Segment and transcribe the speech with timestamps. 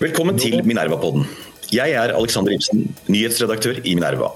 [0.00, 1.26] Velkommen til Minerva-podden.
[1.76, 4.30] Jeg er Alexander Ibsen, nyhetsredaktør i Minerva.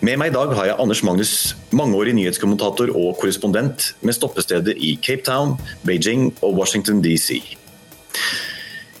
[0.00, 1.32] Med meg i dag har jeg Anders Magnus,
[1.68, 5.52] mangeårig nyhetskommentator og korrespondent med stoppesteder i Cape Town,
[5.84, 7.42] Beijing og Washington DC.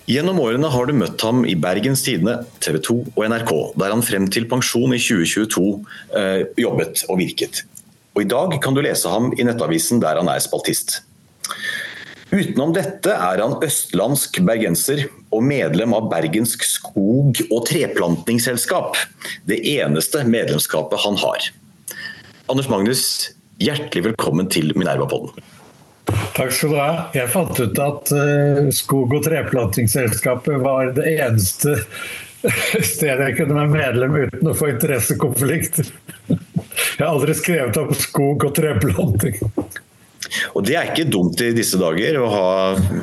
[0.04, 4.04] Gjennom årene har du møtt ham i Bergens Tidende, TV 2 og NRK, der han
[4.04, 5.64] frem til pensjon i 2022
[6.20, 7.62] eh, jobbet og virket.
[8.12, 10.98] Og I dag kan du lese ham i Nettavisen der han er spaltist.
[12.28, 18.98] Utenom dette er han østlandsk bergenser og medlem av Bergensk skog- og treplantingsselskap.
[19.48, 21.48] Det eneste medlemskapet han har.
[22.52, 23.04] Anders Magnus,
[23.62, 25.32] hjertelig velkommen til Minerva-podden.
[26.36, 26.90] Takk skal du ha.
[27.14, 31.78] Jeg fant ut at uh, skog- og treplantingsselskapet var det eneste
[32.92, 35.84] stedet jeg kunne være medlem uten å få interessekonflikt.
[36.92, 39.36] Jeg har aldri skrevet om skog og treplanting.
[40.56, 42.50] Og Det er ikke dumt i disse dager å, ha,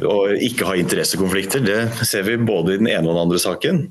[0.09, 1.63] å ikke ha interessekonflikter.
[1.65, 3.81] Det ser vi både i den ene og den andre saken.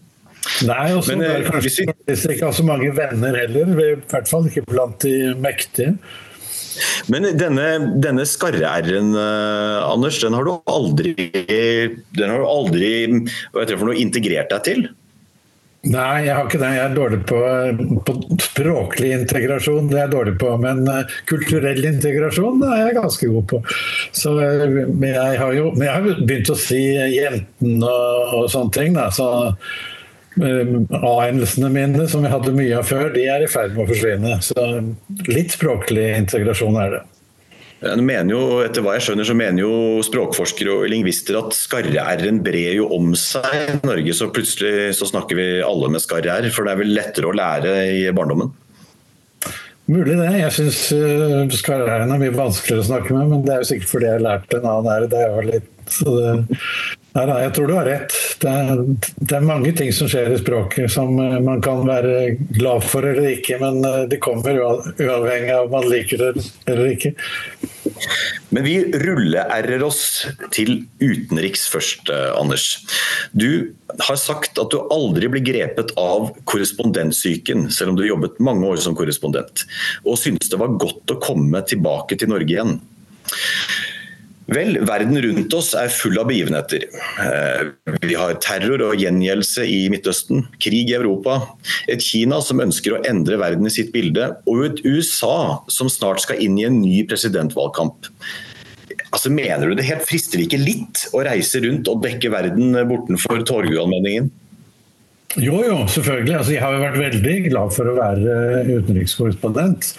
[0.65, 2.15] Nei, også Men, er kanskje vi...
[2.15, 3.75] ikke har så mange venner heller.
[3.75, 5.97] I hvert fall ikke blant de mektige.
[7.11, 7.67] Men denne,
[7.99, 11.15] denne skarre-r-en, uh, Anders, den har du aldri,
[12.15, 12.93] den har du aldri
[13.51, 14.85] hva heter det for noe, integrert deg til?
[15.89, 16.71] Nei, jeg har ikke det.
[16.77, 17.39] Jeg er dårlig på,
[18.05, 19.89] på språklig integrasjon.
[19.89, 23.61] det er jeg dårlig på, Men uh, kulturell integrasjon det er jeg ganske god på.
[24.13, 26.83] Så, men, jeg har jo, jeg har begynt å si
[27.15, 28.99] jenten og, og sånne ting.
[28.99, 29.09] Da.
[29.15, 33.87] Så uh, A-endelsene mine, som jeg hadde mye av før, de er i ferd med
[33.87, 34.41] å forsvinne.
[34.45, 34.69] Så
[35.31, 37.07] litt språklig integrasjon er det.
[37.79, 42.75] Mener jo, etter hva jeg skjønner, så mener jo språkforskere og lingvister at skarre-r-en brer
[42.75, 46.51] jo om seg i Norge, så plutselig så snakker vi alle med skarre-r.
[46.55, 48.51] For det er vel lettere å lære i barndommen?
[49.89, 50.29] Mulig det.
[50.43, 53.93] Jeg syns uh, skarre-r-en er mye vanskeligere å snakke med, men det er jo sikkert
[53.95, 55.75] fordi jeg lærte en annen r da jeg var liten.
[55.89, 56.33] Så det,
[57.19, 58.17] Nei, nei, jeg tror du har rett.
[58.39, 58.83] Det er,
[59.17, 63.09] det er, mange ting som skjer i språket som eh, man kan være glad for
[63.09, 67.15] eller ikke, men det de kommer uavhengig av om man liker det eller ikke.
[68.55, 70.03] Men vi rulle-r-er oss
[70.55, 72.85] til utenriks først, eh, Anders.
[73.33, 78.67] Du har sagt at du aldri ble grepet av korrespondentsyken, selv om du jobbet mange
[78.69, 79.67] år som korrespondent,
[80.05, 82.79] og syntes det var godt å komme tilbake til Norge igjen.
[84.49, 86.87] Vel, verden rundt oss er full av begivenheter.
[87.21, 87.67] Eh,
[88.01, 91.43] vi har terror og gjengjeldelse i Midtøsten, krig i Europa,
[91.93, 96.25] et Kina som ønsker å endre verden i sitt bilde, og et USA som snart
[96.25, 98.09] skal inn i en ny presidentvalgkamp.
[99.13, 103.45] Altså, Mener du det helt frister ikke litt å reise rundt og dekke verden bortenfor
[103.49, 104.33] Torgallmenningen?
[105.37, 106.39] Jo, jo, selvfølgelig.
[106.39, 109.93] Altså, jeg har jo vært veldig glad for å være utenrikskorrespondent.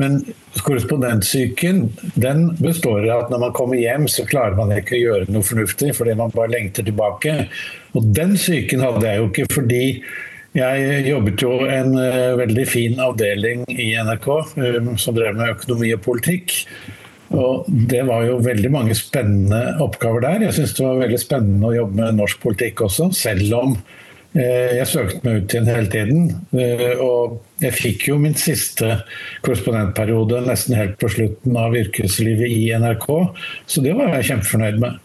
[0.00, 0.20] Men
[0.64, 1.84] korrespondentsyken
[2.18, 5.46] den består av at når man kommer hjem, så klarer man ikke å gjøre noe
[5.46, 7.36] fornuftig fordi man bare lengter tilbake.
[7.94, 9.84] Og den syken hadde jeg jo ikke fordi
[10.54, 15.90] jeg jobbet jo en uh, veldig fin avdeling i NRK um, som drev med økonomi
[15.96, 16.54] og politikk.
[17.34, 20.44] Og det var jo veldig mange spennende oppgaver der.
[20.46, 23.74] Jeg syns det var veldig spennende å jobbe med norsk politikk også, selv om
[24.34, 26.24] jeg søkte meg ut til den hele tiden.
[26.50, 28.96] Uh, og jeg fikk jo min siste
[29.46, 33.06] korrespondentperiode nesten helt på slutten av yrkeslivet i NRK,
[33.70, 34.98] så det var jeg kjempefornøyd med.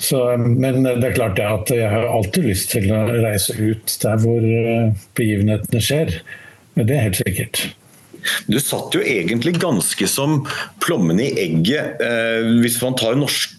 [0.00, 4.22] Så, men det er klart at jeg har alltid lyst til å reise ut der
[4.22, 6.14] hvor eh, begivenhetene skjer.
[6.76, 7.66] Men det er helt sikkert.
[8.50, 10.40] Du satt jo egentlig ganske som
[10.82, 13.55] plommen i egget, eh, hvis man tar norsk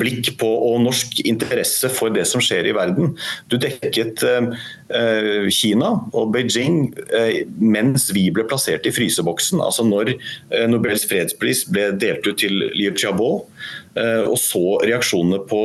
[0.00, 3.14] blikk på og norsk interesse for det som skjer i verden.
[3.52, 4.50] Du dekket eh,
[4.90, 9.60] Eh, Kina og Beijing eh, mens vi ble plassert i fryseboksen.
[9.62, 13.30] Altså når eh, Nobels fredspris ble delt ut til Liu Xiaobo,
[14.00, 15.60] og så reaksjonene på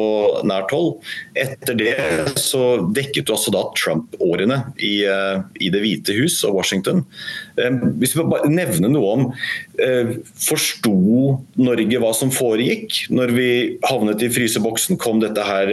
[0.47, 0.95] nært hold.
[1.37, 1.93] Etter det
[2.41, 7.03] så dekket du altså da Trump-årene i, i, Det hvite hus og Washington.
[7.99, 9.25] Hvis vi bare nevner noe om
[10.45, 10.95] Forsto
[11.59, 13.49] Norge hva som foregikk når vi
[13.87, 14.99] havnet i fryseboksen?
[15.01, 15.71] Kom dette her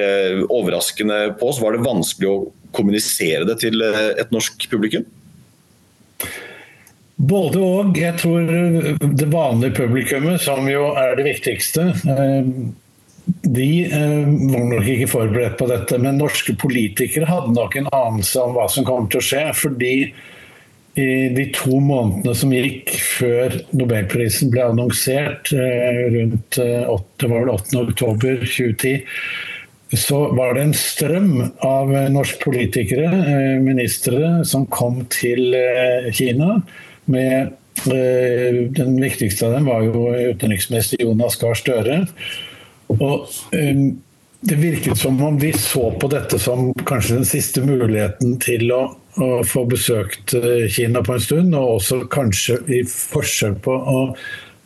[0.49, 1.63] overraskende på oss?
[1.63, 2.41] Var det vanskelig å
[2.77, 5.07] kommunisere det til eh, et norsk publikum?
[7.23, 7.99] Både og.
[7.99, 8.49] Jeg tror
[8.99, 12.49] det vanlige publikummet, som jo er det viktigste, eh,
[13.47, 13.69] de
[14.51, 15.99] var nok ikke forberedt på dette.
[16.03, 19.45] Men norske politikere hadde nok en anelse om hva som kom til å skje.
[19.55, 20.13] fordi
[20.93, 27.79] i de to månedene som gikk før nobelprisen ble annonsert, rundt 8, var vel 8.
[27.87, 29.07] oktober 2010,
[29.97, 31.33] så var det en strøm
[31.65, 36.63] av norske politikere, eh, ministre, som kom til eh, Kina.
[37.11, 37.53] Med
[37.91, 42.05] eh, Den viktigste av dem var jo utenriksminister Jonas Gahr Støre.
[42.93, 43.31] Og
[44.43, 48.83] det virket som om de så på dette som kanskje den siste muligheten til å,
[49.17, 50.35] å få besøkt
[50.75, 54.01] Kina på en stund, og også kanskje i forskjell på å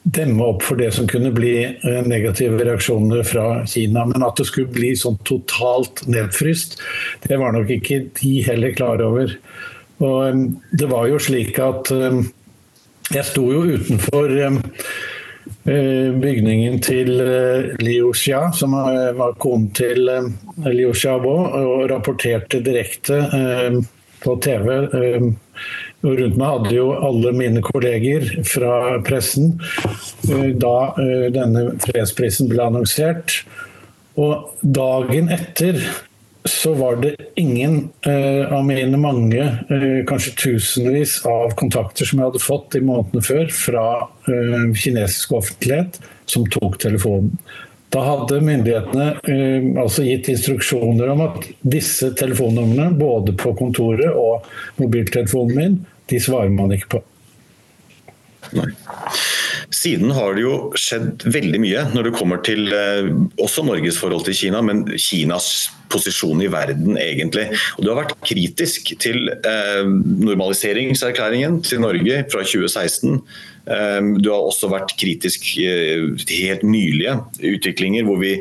[0.07, 4.05] demme opp for det som kunne bli eh, negative reaksjoner fra Kina.
[4.07, 6.79] Men at det skulle bli sånn totalt nedfryst,
[7.27, 9.35] det var nok ikke de heller klar over.
[10.05, 10.43] Og
[10.77, 11.93] det var jo slik at
[13.15, 14.59] jeg sto jo utenfor eh,
[16.21, 20.03] bygningen til eh, Liu Xia, som var konen til
[20.67, 23.23] Liu Xiaobo, og rapporterte direkte
[24.25, 24.67] på TV
[26.15, 29.57] rundt meg hadde jo alle mine kolleger fra pressen
[30.31, 33.41] eh, da eh, denne fredsprisen ble annonsert.
[34.17, 35.81] Og dagen etter
[36.51, 39.45] så var det ingen eh, av mine mange,
[40.09, 43.87] kanskje tusenvis av kontakter som jeg hadde fått i månedene før fra
[44.27, 47.35] kinesisk offentlighet, som tok telefonen.
[47.95, 54.47] Da hadde myndighetene uh, altså gitt instruksjoner om at disse telefonnumrene, både på kontoret og
[54.81, 55.77] mobiltelefonen min,
[56.11, 57.05] de svarer man ikke på.
[58.55, 58.69] Nei.
[59.75, 63.09] Siden har det jo skjedd veldig mye når det kommer til eh,
[63.43, 65.49] også Norges forhold til Kina, men Kinas
[65.93, 67.49] posisjon i verden, egentlig.
[67.77, 69.85] Og Du har vært kritisk til eh,
[70.27, 73.21] normaliseringserklæringen til Norge fra 2016.
[73.67, 77.17] Eh, du har også vært kritisk eh, til helt nylige
[77.55, 78.37] utviklinger hvor vi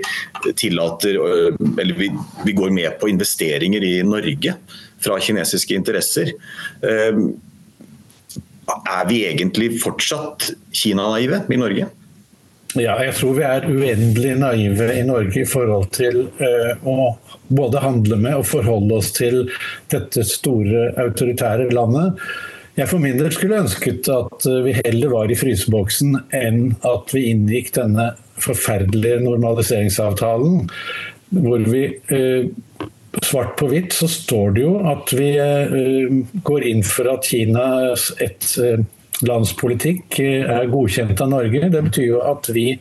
[0.60, 2.12] tillater eh, Eller vi,
[2.46, 4.58] vi, går med på investeringer i Norge
[5.06, 6.34] fra kinesiske interesser.
[6.86, 7.26] Eh,
[8.66, 11.92] er vi egentlig fortsatt Kina-naive i Norge?
[12.76, 17.14] Ja, jeg tror vi er uendelig naive i Norge i forhold til uh, å
[17.48, 19.46] både handle med og forholde oss til
[19.94, 22.20] dette store autoritære landet.
[22.76, 27.30] Jeg for min del skulle ønsket at vi heller var i fryseboksen enn at vi
[27.32, 28.10] inngikk denne
[28.44, 30.66] forferdelige normaliseringsavtalen,
[31.32, 32.52] hvor vi uh,
[33.24, 38.10] svart på hvitt så står det jo at vi eh, går inn for at Kinas
[38.24, 38.48] ett
[39.22, 41.70] eh, lands politikk eh, er godkjent av Norge.
[41.70, 42.72] Det betyr jo at vi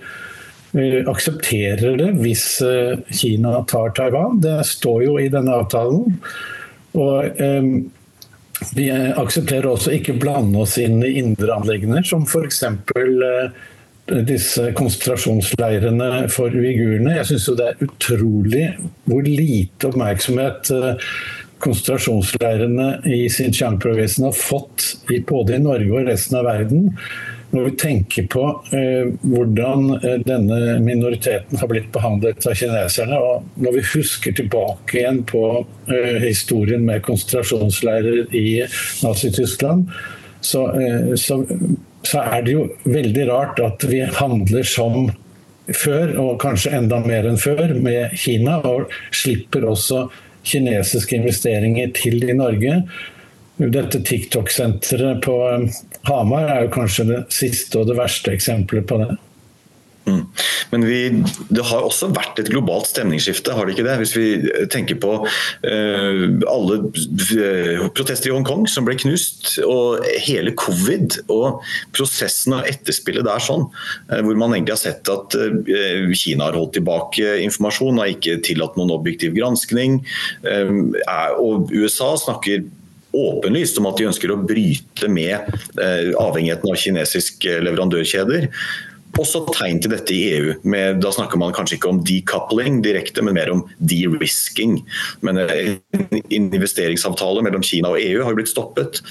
[0.74, 2.56] aksepterer det hvis
[3.14, 4.40] Kina tar Taiwan.
[4.42, 6.08] Det står jo i denne avtalen.
[6.98, 7.38] Og
[8.74, 12.64] vi aksepterer også ikke blande oss inn i indre anliggender, som f.eks
[14.04, 17.16] disse konsentrasjonsleirene for uigurene.
[17.18, 18.66] Jeg syns det er utrolig
[19.08, 21.08] hvor lite oppmerksomhet eh,
[21.64, 24.90] konsentrasjonsleirene i Xinjiang-provinsen har fått
[25.28, 26.90] både i Norge og resten av verden.
[27.54, 28.42] Når vi tenker på
[28.74, 34.98] eh, hvordan eh, denne minoriteten har blitt behandlet av kineserne, og når vi husker tilbake
[34.98, 35.44] igjen på
[35.86, 38.64] eh, historien med konsentrasjonsleirer i
[39.04, 39.86] Nazi-Tyskland,
[40.44, 41.44] så, eh, så
[42.04, 45.08] så er det jo veldig rart at vi handler som
[45.72, 48.58] før, og kanskje enda mer enn før, med Kina.
[48.68, 50.04] Og slipper også
[50.44, 52.80] kinesiske investeringer til i Norge.
[53.56, 55.68] Dette TikTok-senteret på um,
[56.08, 59.12] Hamar er jo kanskje det siste og det verste eksempelet på det.
[60.04, 60.24] Mm.
[60.70, 60.98] Men vi,
[61.48, 63.96] det har også vært et globalt stemningsskifte, har det ikke det?
[64.02, 64.26] Hvis vi
[64.72, 71.64] tenker på uh, alle uh, protester i Hongkong som ble knust, og hele covid og
[71.96, 73.68] prosessen og etterspillet der sånn,
[74.12, 75.36] uh, hvor man egentlig har sett at
[76.14, 80.00] Kina har holdt tilbake informasjon, har ikke tillatt noen objektiv granskning,
[80.44, 82.64] og USA snakker
[83.14, 88.48] åpenlyst om at de ønsker å bryte med avhengigheten av kinesiske leverandørkjeder
[89.20, 90.54] også tegn til dette i EU.
[90.70, 94.78] Med, da snakker man kanskje ikke om decoupling direkte, men mer om de-risking.
[95.24, 99.02] Men En eh, investeringsavtale mellom Kina og EU har blitt stoppet.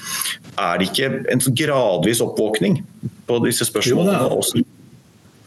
[0.58, 2.80] Er det ikke en gradvis oppvåkning
[3.28, 4.24] på disse spørsmålene?
[4.24, 4.64] Jo, også?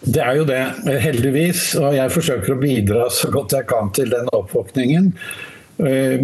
[0.08, 0.64] Det er jo det,
[1.04, 1.70] heldigvis.
[1.82, 5.14] Og jeg forsøker å bidra så godt jeg kan til den oppvåkningen.
[5.78, 6.24] Eh,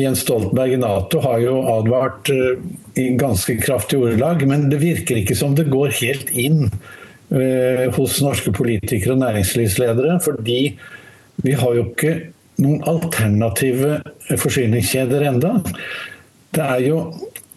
[0.00, 2.62] Jens Stoltenberg i Nato har jo advart eh,
[3.00, 7.01] i ganske kraftige ordelag, men det virker ikke som det går helt inn Eh,
[7.96, 10.18] hos norske politikere og næringslivsledere.
[10.20, 10.58] Fordi
[11.42, 12.16] vi har jo ikke
[12.62, 14.00] noen alternative
[14.40, 15.54] forsyningskjeder enda.
[16.52, 16.98] Det er jo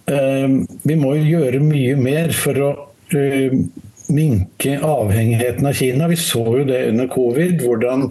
[0.08, 0.48] eh,
[0.84, 2.70] Vi må jo gjøre mye mer for å
[3.15, 3.55] eh,
[4.15, 6.10] minke avhengigheten av Kina.
[6.12, 8.10] Vi så jo det under covid, hvordan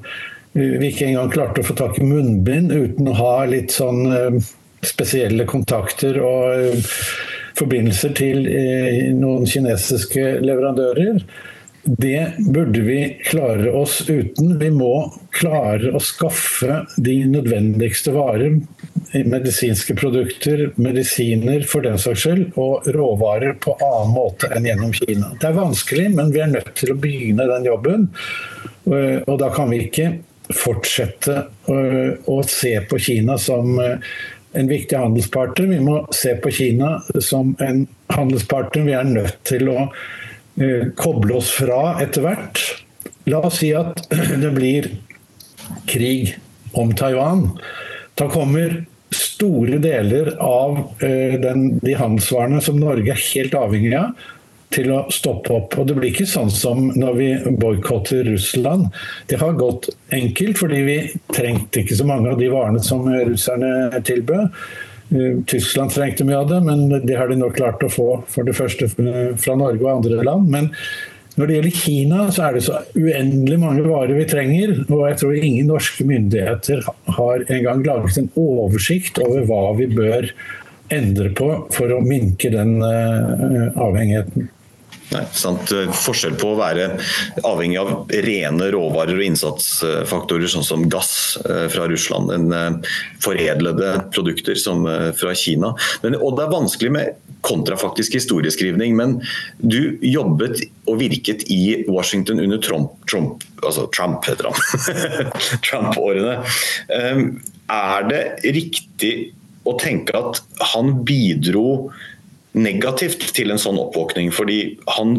[0.54, 4.04] vi ikke engang klarte å få tak i munnbind uten å ha litt sånn
[4.86, 6.76] spesielle kontakter og
[7.58, 8.46] forbindelser til
[9.18, 11.18] noen kinesiske leverandører.
[11.84, 14.58] Det burde vi klare oss uten.
[14.58, 18.56] Vi må klare å skaffe de nødvendigste varer,
[19.12, 25.34] medisinske produkter, medisiner for den saks skyld, og råvarer på annen måte enn gjennom Kina.
[25.40, 28.08] Det er vanskelig, men vi er nødt til å begynne den jobben.
[28.88, 30.10] Og da kan vi ikke
[30.56, 31.38] fortsette
[31.68, 35.68] å se på Kina som en viktig handelspartner.
[35.68, 40.33] Vi må se på Kina som en handelspartner vi er nødt til å Eh,
[40.98, 42.60] koble oss fra etter hvert.
[43.30, 44.04] La oss si at
[44.42, 44.90] det blir
[45.90, 46.36] krig
[46.78, 47.48] om Taiwan.
[48.14, 48.84] Da kommer
[49.14, 54.14] store deler av eh, den, de handelsvarene som Norge er helt avhengig av,
[54.74, 55.76] til å stoppe opp.
[55.78, 57.28] Og Det blir ikke sånn som når vi
[57.60, 58.88] boikotter Russland.
[59.30, 60.96] Det har gått enkelt, fordi vi
[61.34, 64.50] trengte ikke så mange av de varene som russerne tilbød.
[65.14, 68.46] Eh, Tyskland trengte mye av det, men det har de nå klart å få for
[68.46, 70.50] det første fra Norge og andre land.
[70.50, 70.70] Men
[71.34, 74.74] når det gjelder Kina, så er det så uendelig mange varer vi trenger.
[74.88, 76.84] Og jeg tror ingen norske myndigheter
[77.16, 80.30] har engang laget en oversikt over hva vi bør
[80.94, 84.50] endre på for å minke den eh, avhengigheten.
[85.14, 85.70] Nei, sant?
[85.94, 86.88] Forskjell på å være
[87.46, 87.90] avhengig av
[88.26, 91.12] rene råvarer og innsatsfaktorer, sånn som gass
[91.44, 95.74] eh, fra Russland, enn eh, foredlede produkter som eh, fra Kina.
[96.02, 99.18] Men, og Det er vanskelig med kontrafaktisk historieskrivning, men
[99.60, 104.58] du jobbet og virket i Washington under Trump, Trump altså Trump heter han,
[105.66, 106.38] Trump-årene.
[107.72, 108.22] Er det
[108.56, 109.14] riktig
[109.64, 110.40] å tenke at
[110.72, 111.92] han bidro
[112.54, 114.32] negativt til en sånn oppvåkning.
[114.32, 115.18] fordi han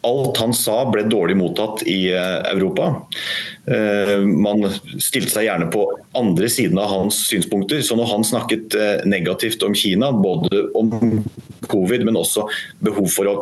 [0.00, 2.86] Alt han sa ble dårlig mottatt i eh, Europa.
[3.68, 4.64] Eh, man
[4.96, 5.82] stilte seg gjerne på
[6.16, 7.82] andre siden av hans synspunkter.
[7.84, 11.20] Så når han snakket eh, negativt om Kina, både om
[11.68, 12.46] covid, men også
[12.80, 13.34] behov for å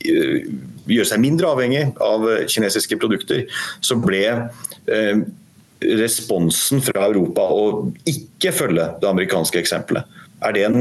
[0.00, 3.44] gjøre seg mindre avhengig av kinesiske produkter,
[3.84, 4.24] så ble
[5.84, 7.64] responsen fra Europa å
[8.08, 10.08] ikke følge det amerikanske eksempelet.
[10.44, 10.80] Er det en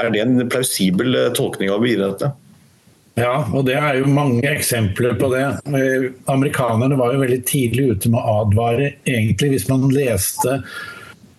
[0.00, 2.32] er det en plausibel eh, tolkning av begivenhetene?
[3.20, 5.44] Ja, og det er jo mange eksempler på det.
[5.76, 10.62] Eh, amerikanerne var jo veldig tidlig ute med å advare, egentlig, hvis man leste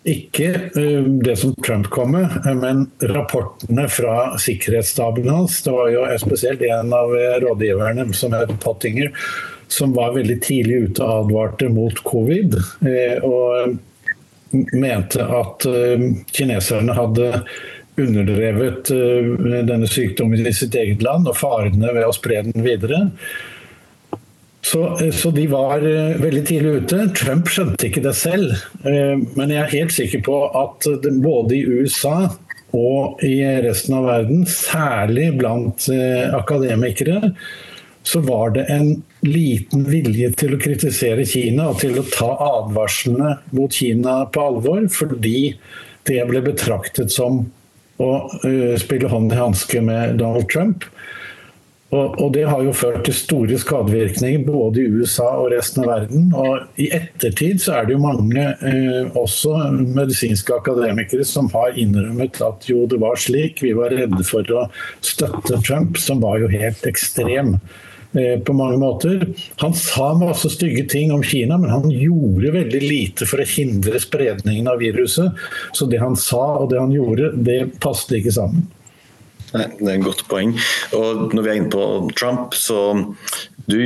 [0.09, 5.63] ikke eh, det som Trump kom med, men rapportene fra sikkerhetsstaben hans.
[5.65, 9.09] Det var jo spesielt en av rådgiverne, som het Pottinger,
[9.71, 12.59] som var veldig tidlig ute og advarte mot covid.
[13.25, 13.79] Og
[14.77, 15.65] mente at
[16.35, 17.29] kineserne hadde
[17.99, 19.33] underdrevet eh,
[19.67, 23.05] denne sykdommen i sitt eget land og farene ved å spre den videre.
[24.63, 27.03] Så, eh, så, de var eh, veldig tidlig ute.
[27.19, 28.55] Trump skjønte ikke det selv.
[28.83, 30.89] Men jeg er helt sikker på at
[31.21, 32.31] både i USA
[32.73, 35.85] og i resten av verden, særlig blant
[36.33, 37.29] akademikere,
[38.03, 38.87] så var det en
[39.21, 44.87] liten vilje til å kritisere Kina og til å ta advarslene mot Kina på alvor,
[44.89, 45.53] fordi
[46.09, 47.43] det ble betraktet som
[48.01, 50.87] å uh, spille hånd i hanske med Donald Trump.
[51.93, 55.91] Og, og, Det har jo ført til store skadevirkninger både i USA og resten av
[55.91, 56.31] verden.
[56.33, 62.41] Og I ettertid så er det jo mange, uh, også medisinske akademikere, som har innrømmet
[62.41, 63.61] at jo, det var slik.
[63.61, 64.67] Vi var redde for å
[65.05, 67.59] støtte Trump, som var jo helt ekstrem.
[68.13, 69.23] Eh, på mange måter.
[69.55, 73.97] Han sa masse stygge ting om Kina, men han gjorde veldig lite for å hindre
[74.01, 75.33] spredningen av viruset.
[75.73, 78.67] Så det han sa og det han gjorde, det passet ikke sammen.
[79.53, 80.53] Nei, det er et godt poeng.
[80.97, 82.77] Og når vi er inne på Trump, så
[83.65, 83.79] du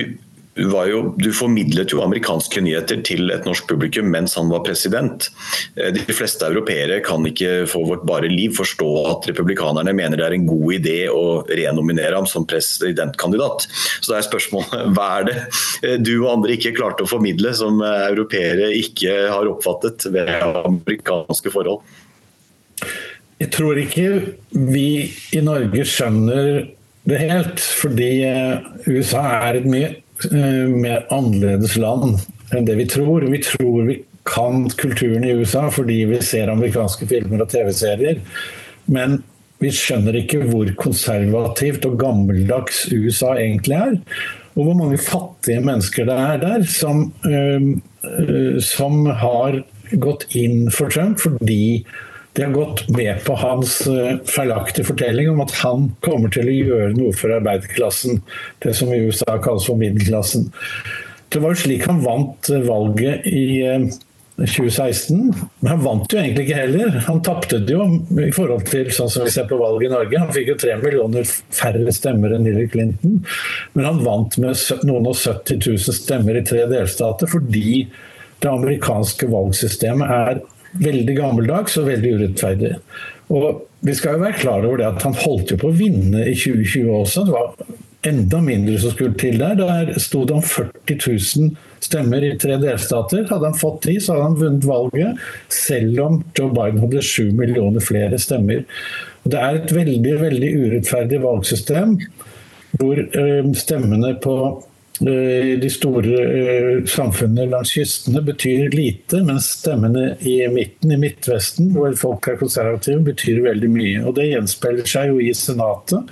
[0.57, 5.29] jo, du formidlet jo amerikanske nyheter til et norsk publikum mens han var president.
[5.75, 10.25] Eh, de fleste europeere kan ikke for vårt bare liv forstå at republikanerne mener det
[10.27, 13.67] er en god idé å renominere ham som presidentkandidat.
[14.01, 15.37] Så det er spørsmålet hva er det
[15.83, 20.33] eh, du og andre ikke klarte å formidle som eh, europeere ikke har oppfattet ved
[20.63, 21.85] amerikanske forhold?
[23.37, 24.09] Jeg tror ikke
[24.49, 24.89] vi
[25.37, 26.65] i Norge skjønner
[27.07, 28.09] det helt, fordi
[28.89, 29.91] USA er et mye
[30.31, 32.19] mer annerledes land
[32.55, 33.25] enn det vi tror.
[33.29, 33.97] Vi tror vi
[34.27, 38.21] kan kulturen i USA fordi vi ser amerikanske filmer og TV-serier.
[38.91, 39.21] Men
[39.63, 43.95] vi skjønner ikke hvor konservativt og gammeldags USA egentlig er.
[44.57, 47.71] Og hvor mange fattige mennesker det er der som, uh,
[48.05, 49.61] uh, som har
[50.03, 51.85] gått inn for Trump fordi
[52.37, 56.57] de har gått med på hans uh, feilaktige fortelling om at han kommer til å
[56.57, 58.19] gjøre noe for arbeiderklassen.
[58.61, 60.51] Det som i USA kalles for middelklassen.
[61.33, 63.87] Det var jo slik han vant valget i uh,
[64.37, 65.33] 2016.
[65.59, 66.99] Men han vant jo egentlig ikke heller.
[67.07, 67.87] Han tapte det jo
[68.21, 70.19] i forhold til sånn som vi ser på valget i Norge.
[70.21, 73.17] Han fikk jo tre millioner færre stemmer enn Hillary Clinton.
[73.73, 77.87] Men han vant med noen og 70 000 stemmer i tre delstater fordi
[78.37, 80.43] det amerikanske valgsystemet er
[80.73, 82.75] veldig gammeldags og veldig urettferdig.
[83.33, 86.23] Og vi skal jo være klar over det at Han holdt jo på å vinne
[86.25, 87.25] i 2020 også.
[87.27, 87.75] Det var
[88.07, 89.57] enda mindre som skulle til der.
[89.59, 91.51] Der sto det om 40 000
[91.83, 93.27] stemmer i tre delstater.
[93.29, 97.29] Hadde han fått de, så hadde han vunnet valget, selv om Joe Biden hadde sju
[97.37, 98.63] millioner flere stemmer.
[99.27, 101.97] Det er et veldig, veldig urettferdig valgsystem
[102.77, 104.33] hvor eh, stemmene på
[105.05, 111.93] de store eh, samfunnene langs kystene betyr lite, mens stemmene i midten, i Midtvesten, hvor
[111.99, 114.01] folk er konservative, betyr veldig mye.
[114.07, 116.09] Og Det gjenspeiler seg jo i Senatet.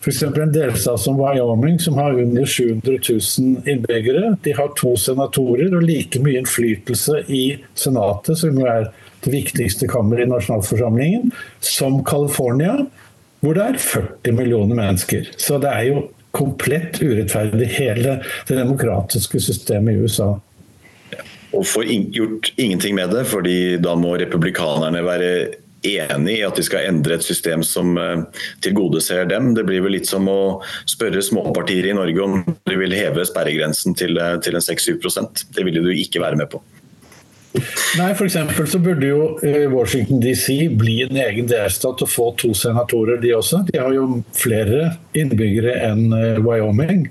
[0.00, 0.22] F.eks.
[0.24, 4.34] en delstat som Wyoming, som har under 700 000 innbyggere.
[4.44, 7.44] De har to senatorer og like mye innflytelse i
[7.76, 8.88] Senatet, som jo er
[9.24, 11.32] det viktigste kammeret i nasjonalforsamlingen,
[11.64, 12.84] som California,
[13.44, 15.28] hvor det er 40 millioner mennesker.
[15.36, 16.04] Så det er jo
[16.34, 20.32] komplett urettferdig, hele det demokratiske systemet i USA.
[21.54, 21.84] Og får
[22.16, 25.30] gjort ingenting med det, fordi da må republikanerne være
[25.84, 28.24] enig i at de skal endre et system som eh,
[28.64, 29.52] tilgodeser dem.
[29.54, 30.38] Det blir vel litt som å
[30.90, 34.98] spørre småpartier i Norge om de vil heve sperregrensen til, eh, til en 6-7
[35.54, 36.62] Det ville du ikke være med på.
[37.98, 38.36] Nei, f.eks.
[38.66, 43.30] så burde jo eh, Washington DC bli en egen delstat og få to senatorer, de
[43.36, 43.62] også.
[43.68, 47.06] De har jo flere innbyggere enn eh, Wyoming.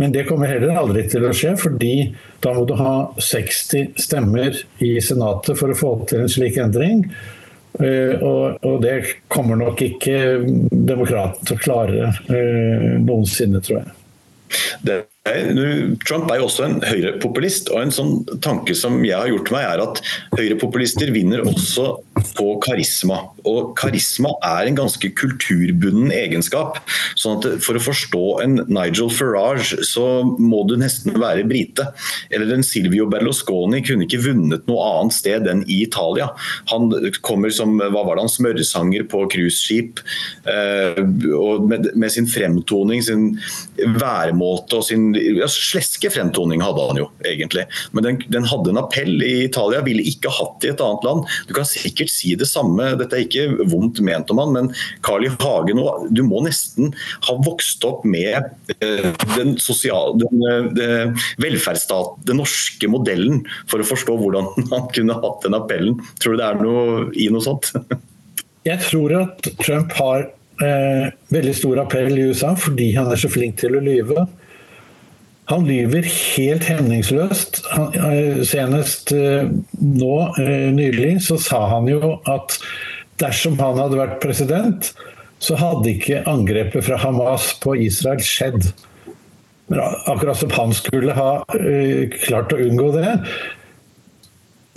[0.00, 1.94] Men det kommer heller aldri til å skje, fordi
[2.42, 7.04] da må du ha 60 stemmer i Senatet for å få til en slik endring.
[7.74, 10.18] Og, og, det kommer nok ikke
[10.70, 12.10] demokratene til å klare
[13.02, 13.94] noensinne, tror jeg.
[14.86, 18.10] Det Trump er jo også en høyrepopulist, og en sånn
[18.44, 20.02] tanke som jeg har gjort meg, er at
[20.36, 21.86] høyrepopulister vinner også
[22.36, 23.22] på karisma.
[23.48, 26.76] Og karisma er en ganske kulturbunden egenskap.
[27.16, 31.88] sånn at For å forstå en Nigel Farage, så må du nesten være brite.
[32.30, 36.28] Eller en Silvio Berlusconi kunne ikke vunnet noe annet sted enn i Italia.
[36.68, 36.92] Han
[37.24, 40.04] kommer som hva var det han, smørsanger på cruiseskip.
[40.44, 41.00] Eh,
[41.32, 43.38] og med, sin fremtoning, sin
[43.96, 47.66] væremåte og sin ja, sleske fremtoning hadde han jo, egentlig.
[47.92, 51.06] Men den, den, hadde en appell i Italia, ville ikke hatt det i et annet
[51.06, 51.28] land.
[51.48, 54.72] Du kan sikkert si det samme, dette er ikke vondt ment om han, men
[55.06, 55.32] Carl I.
[55.44, 55.80] Hagen
[56.14, 56.92] du må nesten
[57.26, 58.46] ha vokst opp med
[58.80, 64.88] uh, den sosiale, den, uh, den velferdsstat, den norske modellen, for å forstå hvordan han
[64.94, 66.00] kunne hatt den appellen.
[66.22, 67.72] Tror du det er noe i noe sånt?
[68.68, 70.22] Jeg tror at Trump har
[70.62, 74.24] eh, veldig stor appell i USA fordi han er så flink til å lyve.
[75.52, 77.60] Han lyver helt hemningsløst.
[77.76, 82.56] Eh, senest eh, nå eh, nylig så sa han jo at
[83.20, 84.88] dersom han hadde vært president,
[85.44, 88.70] så hadde ikke angrepet fra Hamas på Israel skjedd.
[90.08, 91.44] Akkurat som han skulle ha
[92.24, 93.12] klart å unngå det.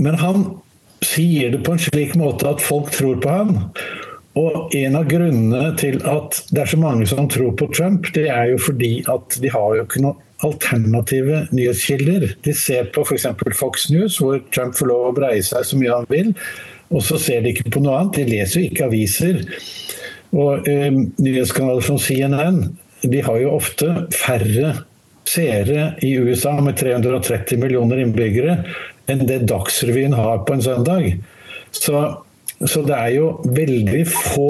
[0.04, 0.46] Men han
[1.06, 3.56] sier det på en slik måte at folk tror på han.
[4.38, 8.28] Og en av grunnene til at det er så mange som tror på Trump, det
[8.30, 12.28] er jo fordi at de har jo ikke noe alternative nyhetskilder.
[12.45, 13.28] De ser på f.eks.
[13.58, 16.34] Fox News, hvor Trump får lov å breie seg så mye han vil.
[16.93, 18.19] Og så ser de ikke på noe annet.
[18.19, 19.41] De leser jo ikke aviser.
[20.36, 22.62] Og eh, nyhetskanaler som CNN
[23.08, 24.73] de har jo ofte færre
[25.28, 28.62] seere i USA med 330 millioner innbyggere
[29.12, 31.12] enn det Dagsrevyen har på en søndag.
[31.71, 32.02] Så,
[32.63, 34.50] så det er jo veldig få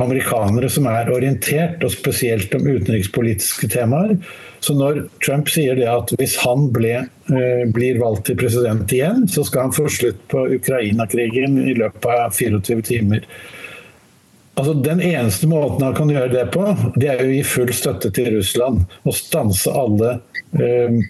[0.00, 4.14] amerikanere som er orientert, og spesielt om utenrikspolitiske temaer.
[4.60, 9.24] Så når Trump sier det at hvis han ble, eh, blir valgt til president igjen,
[9.28, 13.24] så skal han få slutt på Ukraina-krigen i løpet av 24 timer.
[14.60, 16.66] Altså, den eneste måten han kan gjøre det på,
[17.00, 18.84] det er å gi full støtte til Russland.
[19.08, 20.18] Og stanse alle
[20.60, 21.00] eh,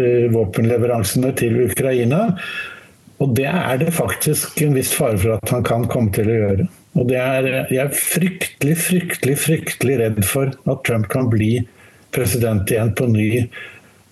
[0.00, 2.30] eh, våpenleveransene til Ukraina.
[3.20, 6.38] Og det er det faktisk en viss fare for at han kan komme til å
[6.40, 6.68] gjøre.
[6.98, 11.77] Og er, jeg er fryktelig, fryktelig, fryktelig redd for at Trump kan bli president
[12.16, 13.28] igjen på ny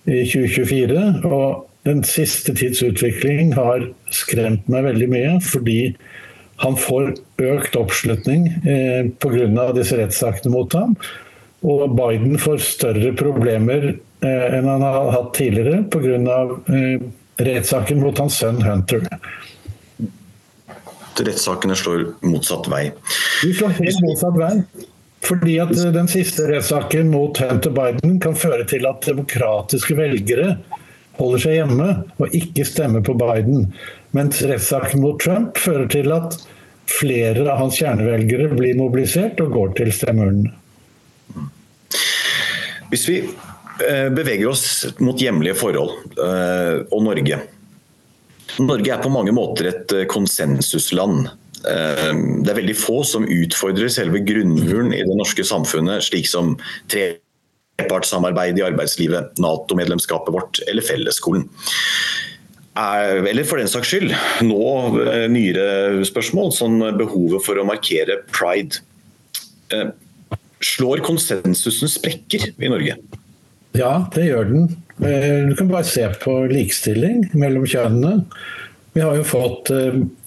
[0.07, 1.25] i 2024.
[1.25, 5.95] Og den siste tids utvikling har skremt meg veldig mye, fordi
[6.63, 7.13] han får
[7.45, 9.71] økt oppslutning eh, pga.
[9.77, 10.95] disse rettssakene mot ham.
[11.67, 16.39] Og Biden får større problemer eh, enn han har hatt tidligere pga.
[16.73, 17.05] Eh,
[17.37, 19.05] rettssaken mot hans sønn Hunter.
[21.17, 22.87] rettssakene slår motsatt vei.
[23.43, 24.53] De slår helt motsatt vei.
[25.25, 30.57] Fordi at eh, den siste rettssaken mot Hunter Biden kan føre til at demokratiske velgere
[31.17, 31.89] holder seg hjemme
[32.21, 33.71] og ikke stemmer på Biden.
[34.15, 36.37] Mens rettssaken mot Trump fører til at
[36.87, 40.53] flere av hans kjernevelgere blir mobilisert og går til stemmeurnene.
[42.87, 45.91] Hvis vi eh, beveger oss mot hjemlige forhold
[46.23, 47.41] eh, og Norge.
[48.63, 51.27] Norge er på mange måter et konsensusland.
[51.63, 56.53] Det er veldig få som utfordrer selve grunnmuren i det norske samfunnet, slik som
[56.93, 61.47] trepartssamarbeid i arbeidslivet, Nato-medlemskapet vårt eller fellesskolen
[62.77, 64.13] eller for den saks skyld,
[64.45, 64.65] nå
[65.05, 68.83] eh, nyere spørsmål, sånn behovet for å markere pride.
[69.73, 69.89] Eh,
[70.61, 72.97] slår konsensusen sprekker i Norge?
[73.77, 74.69] Ja, det gjør den.
[75.01, 78.27] Eh, du kan bare se på likestilling mellom kjønnene.
[78.97, 79.69] Vi har jo fått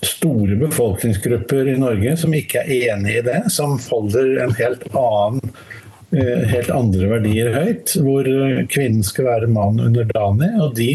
[0.07, 5.41] store befolkningsgrupper i Norge som ikke er enig i det, som holder en helt annen
[6.51, 8.29] helt andre verdier høyt, hvor
[8.71, 10.53] kvinnen skal være mann underdanig.
[10.63, 10.93] og de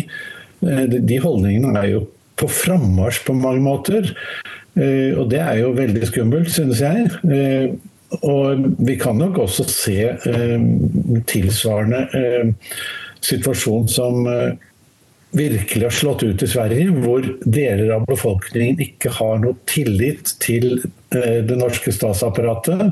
[0.66, 2.06] Eh, de holdningene er jo
[2.40, 4.12] på frammarsj på mange måter.
[4.76, 7.10] Eh, og det er jo veldig skummelt, synes jeg.
[7.32, 7.76] Eh,
[8.22, 9.98] og vi kan nok også se
[11.28, 12.54] tilsvarende
[13.26, 14.22] situasjon som
[15.36, 20.80] virkelig har slått ut i Sverige, hvor deler av befolkningen ikke har noe tillit til
[21.12, 22.90] det norske statsapparatet.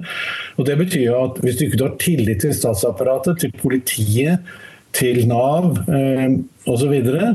[0.57, 4.55] Og Det betyr jo at hvis du ikke har tillit til statsapparatet, til politiet,
[4.93, 6.27] til Nav eh,
[6.69, 7.33] osv., så,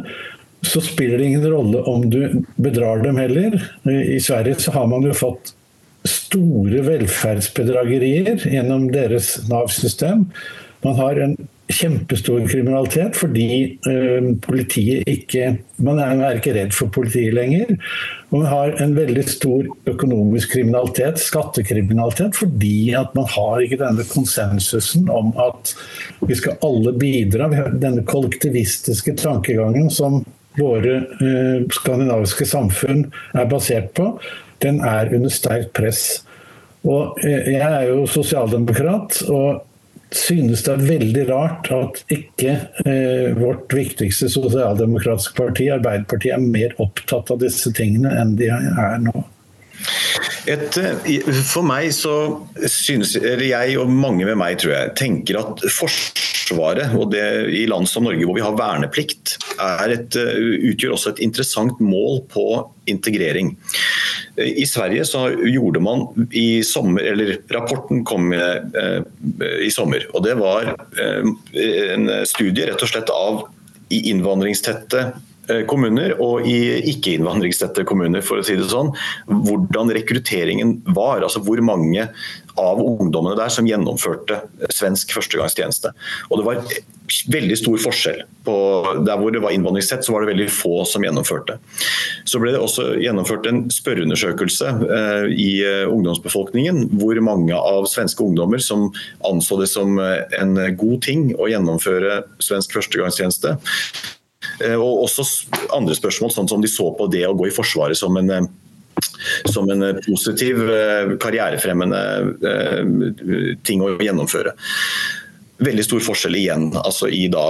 [0.62, 2.20] så spiller det ingen rolle om du
[2.56, 3.58] bedrar dem heller.
[3.88, 5.54] I Sverige så har man jo fått
[6.08, 10.28] store velferdsbedragerier gjennom deres Nav-system.
[10.86, 11.36] Man har en
[11.68, 17.68] kjempestor kriminalitet fordi uh, politiet ikke Man er ikke redd for politiet lenger.
[18.32, 24.02] Og man har en veldig stor økonomisk kriminalitet, skattekriminalitet, fordi at man har ikke denne
[24.10, 25.70] konsensusen om at
[26.26, 27.46] vi skal alle bidra.
[27.52, 30.24] Vi har denne kollektivistiske tankegangen som
[30.58, 33.06] våre uh, skandinaviske samfunn
[33.38, 34.16] er basert på.
[34.64, 36.24] Den er under sterkt press.
[36.82, 39.22] Og uh, jeg er jo sosialdemokrat.
[39.30, 39.62] og
[40.14, 46.76] synes det er veldig rart at ikke eh, vårt viktigste sosialdemokratiske parti, Arbeiderpartiet, er mer
[46.82, 49.26] opptatt av disse tingene enn de er nå.
[50.48, 52.14] Et, eh, for meg så
[52.66, 57.88] synes jeg, og mange med meg tror jeg, tenker at Forsvaret, og det i land
[57.90, 62.48] som Norge hvor vi har verneplikt, et, eh, utgjør også et interessant mål på
[62.88, 63.56] integrering.
[64.38, 69.00] I Sverige så gjorde man i sommer, eller rapporten kom eh,
[69.64, 73.40] i sommer, og det var en studie rett og slett av
[73.94, 75.27] i innvandringstette Eh,
[75.70, 76.58] kommuner og i
[76.92, 78.92] ikke-innvandringstette kommuner, for å si det sånn,
[79.28, 81.24] hvordan rekrutteringen var.
[81.24, 82.08] Altså hvor mange
[82.58, 84.42] av ungdommene der som gjennomførte
[84.74, 85.92] svensk førstegangstjeneste.
[86.28, 86.62] Og det var
[87.32, 88.24] veldig stor forskjell.
[88.44, 88.56] På,
[89.06, 91.58] der hvor det var innvandringstett, så var det veldig få som gjennomførte.
[92.28, 98.24] Så ble det også gjennomført en spørreundersøkelse eh, i eh, ungdomsbefolkningen, hvor mange av svenske
[98.24, 98.88] ungdommer som
[99.28, 104.17] anså det som eh, en god ting å gjennomføre svensk førstegangstjeneste, Eh,
[104.76, 105.26] og også
[105.74, 108.48] andre spørsmål, sånn som de så på det å gå i Forsvaret som en eh,
[109.46, 110.58] som en eh, positiv,
[111.22, 112.00] karrierefremmende
[113.66, 114.56] ting å gjennomføre.
[115.62, 117.44] Veldig stor forskjell igjen altså i da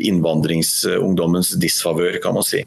[0.00, 2.62] innvandringsungdommens disfavør, kan man si.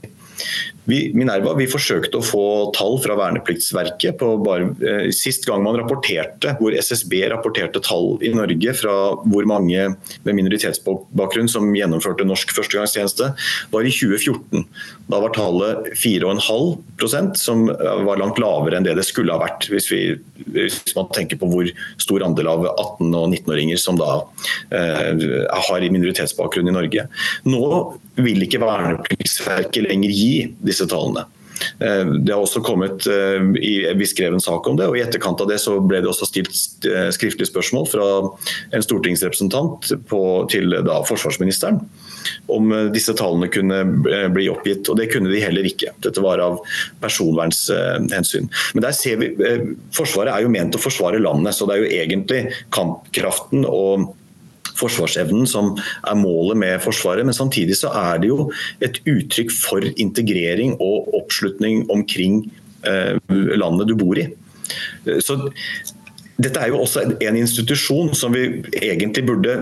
[0.89, 4.17] Vi, Minerva vi forsøkte å få tall fra Vernepliktsverket.
[4.17, 9.45] på bare, eh, Sist gang man rapporterte, hvor SSB rapporterte tall i Norge fra hvor
[9.45, 13.35] mange med minoritetsbakgrunn som gjennomførte norsk førstegangstjeneste,
[13.71, 14.65] var i 2014.
[15.07, 19.89] Da var tallet 4,5% som var langt lavere enn det det skulle ha vært, hvis,
[19.91, 20.17] vi,
[20.47, 24.25] hvis man tenker på hvor stor andel av 18- og 19-åringer som da
[24.71, 25.13] eh,
[25.51, 27.07] har minoritetsbakgrunn i Norge.
[27.45, 30.33] Nå vil ikke Vernepliktsverket lenger gi
[30.71, 31.27] disse tallene.
[31.79, 35.41] Eh, det har også kommet, eh, Vi skrev en sak om det, og i etterkant
[35.41, 38.05] av det så ble det også stilt skriftlige skriftlig spørsmål fra
[38.73, 41.81] en stortingsrepresentant på, til da, forsvarsministeren
[42.47, 43.83] om disse tallene kunne
[44.33, 44.89] bli oppgitt.
[44.89, 45.93] og Det kunne de heller ikke.
[46.01, 46.59] Dette var av
[47.01, 48.49] personvernshensyn.
[48.73, 49.31] Men der ser vi,
[49.93, 52.41] Forsvaret er jo ment å forsvare landet, så det er jo egentlig
[52.73, 54.11] kampkraften og
[54.81, 57.27] forsvarsevnen som er målet med Forsvaret.
[57.27, 58.49] Men samtidig så er det jo
[58.83, 62.43] et uttrykk for integrering og oppslutning omkring
[62.87, 63.15] eh,
[63.55, 64.29] landet du bor i.
[65.21, 65.37] Så
[66.41, 69.55] dette er jo også en institusjon som vi egentlig burde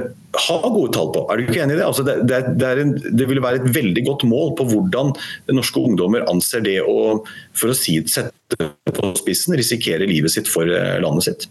[0.46, 1.26] ha gode tall på.
[1.28, 1.88] Er du ikke enig i det?
[1.88, 5.14] Altså det, det, det, en, det ville være et veldig godt mål på hvordan
[5.56, 7.20] norske ungdommer anser det å
[7.58, 11.50] for å si, sette på spissen, risikere livet sitt for eh, landet sitt.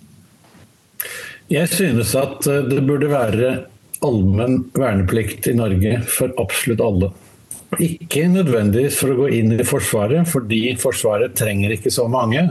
[1.48, 3.54] Jeg synes at eh, det burde være
[4.04, 7.10] allmenn verneplikt i Norge for absolutt alle.
[7.82, 12.46] Ikke nødvendigvis for å gå inn i Forsvaret, fordi Forsvaret trenger ikke så mange.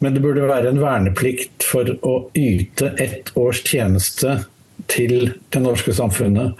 [0.00, 4.38] Men det burde være en verneplikt for å yte ett års tjeneste
[4.88, 6.56] til det norske samfunnet.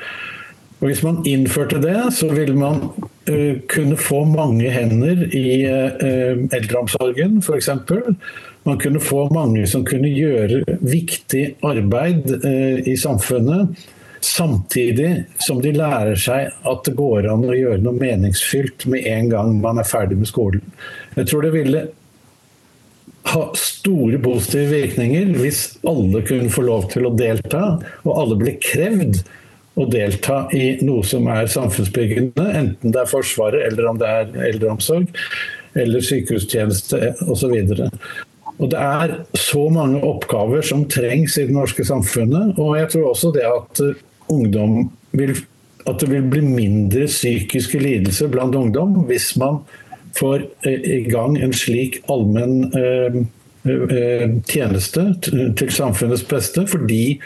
[0.81, 2.83] Og Hvis man innførte det, så ville man
[3.29, 7.69] uh, kunne få mange hender i uh, eldreomsorgen f.eks.
[8.69, 13.81] Man kunne få mange som kunne gjøre viktig arbeid eh, i samfunnet
[14.21, 19.31] Samtidig som de lærer seg at det går an å gjøre noe meningsfylt med en
[19.33, 20.61] gang man er ferdig med skolen.
[21.17, 21.87] Jeg tror det ville
[23.31, 28.59] ha store positive virkninger hvis alle kunne få lov til å delta, og alle ble
[28.61, 29.23] krevd
[29.81, 34.35] å delta i noe som er samfunnsbyggende, enten det er Forsvaret, eller om det er
[34.51, 35.09] eldreomsorg,
[35.81, 37.57] eller sykehustjeneste osv.
[38.61, 42.59] Og Det er så mange oppgaver som trengs i det norske samfunnet.
[42.61, 43.83] Og jeg tror også det at
[44.31, 45.35] ungdom vil,
[45.89, 49.63] at det vil bli mindre psykiske lidelser blant ungdom hvis man
[50.19, 53.21] får eh, i gang en slik allmenn eh,
[53.71, 56.67] eh, tjeneste til samfunnets beste.
[56.69, 57.21] Fordi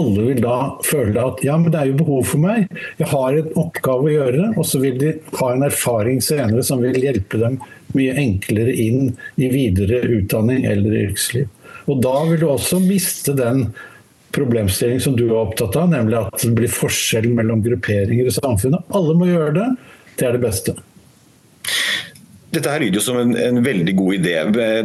[0.00, 0.56] alle vil da
[0.88, 4.14] føle at ja, men det er jo behov for meg, jeg har en oppgave å
[4.14, 4.48] gjøre.
[4.56, 7.60] Og så vil de ha en erfaring senere som vil hjelpe dem
[7.96, 11.48] mye enklere inn i videre utdanning eller yrkesliv.
[11.90, 13.66] Og da vil du også miste den
[14.32, 18.86] problemstilling som du er opptatt av, nemlig at det blir forskjell mellom grupperinger i samfunnet.
[18.96, 19.68] Alle må gjøre det.
[20.16, 20.76] Det er det beste.
[22.52, 24.34] Dette her lyder jo som en, en, veldig god idé.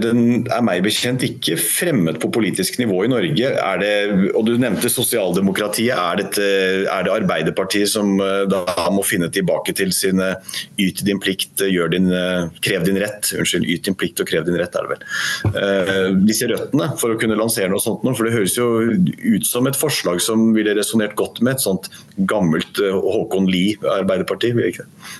[0.04, 0.22] Den
[0.54, 3.52] er meg bekjent ikke fremmed på politisk nivå i Norge.
[3.52, 3.94] Er det,
[4.32, 5.92] og Du nevnte sosialdemokratiet.
[5.98, 6.48] Er, dette,
[6.88, 10.22] er det Arbeiderpartiet som eh, da må finne tilbake til sin
[10.80, 12.10] yt din plikt, din,
[12.64, 13.34] krev din rett?
[13.36, 16.24] Unnskyld, yt din plikt og krev din rett, er det vel.
[16.28, 18.16] Disse røttene for å kunne lansere noe sånt noe.
[18.18, 21.92] For det høres jo ut som et forslag som ville resonnert godt med et sånt
[22.30, 25.16] gammelt eh, Håkon Lie Arbeiderparti, vil ikke det?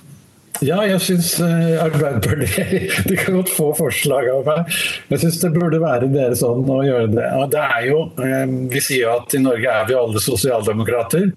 [0.65, 4.72] Ja, jeg syns eh, Arbeiderpartiet De kan godt få forslag av meg.
[5.12, 7.28] Jeg syns det burde være deres ånd å gjøre det.
[7.54, 11.30] Det er jo, eh, Vi sier jo at i Norge er vi alle sosialdemokrater.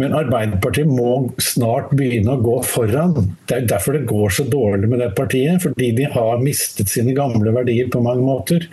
[0.00, 3.16] Men Arbeiderpartiet må snart begynne å gå foran.
[3.48, 5.62] Det er derfor det går så dårlig med det partiet.
[5.64, 8.68] Fordi de har mistet sine gamle verdier på mange måter.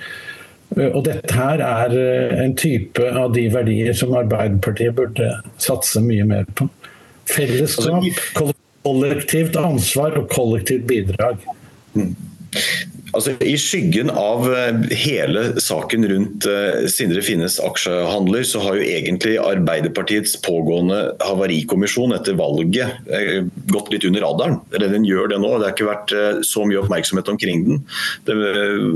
[0.75, 1.95] Eh, og dette her er
[2.43, 6.67] en type av de verdier som Arbeiderpartiet burde satse mye mer på.
[7.25, 8.53] Fellesskap, altså,
[8.85, 11.41] kollektivt ansvar og kollektivt bidrag.
[11.95, 12.13] Mm.
[13.15, 18.83] Altså, I skyggen av eh, hele saken rundt uh, Sindre Finnes aksjehandler, så har jo
[18.85, 24.59] egentlig Arbeiderpartiets pågående havarikommisjon etter valget uh, gått litt under radaren.
[24.75, 25.53] Den gjør det nå.
[25.55, 26.13] Det har ikke vært
[26.45, 27.81] så mye oppmerksomhet omkring den.
[28.27, 28.35] Det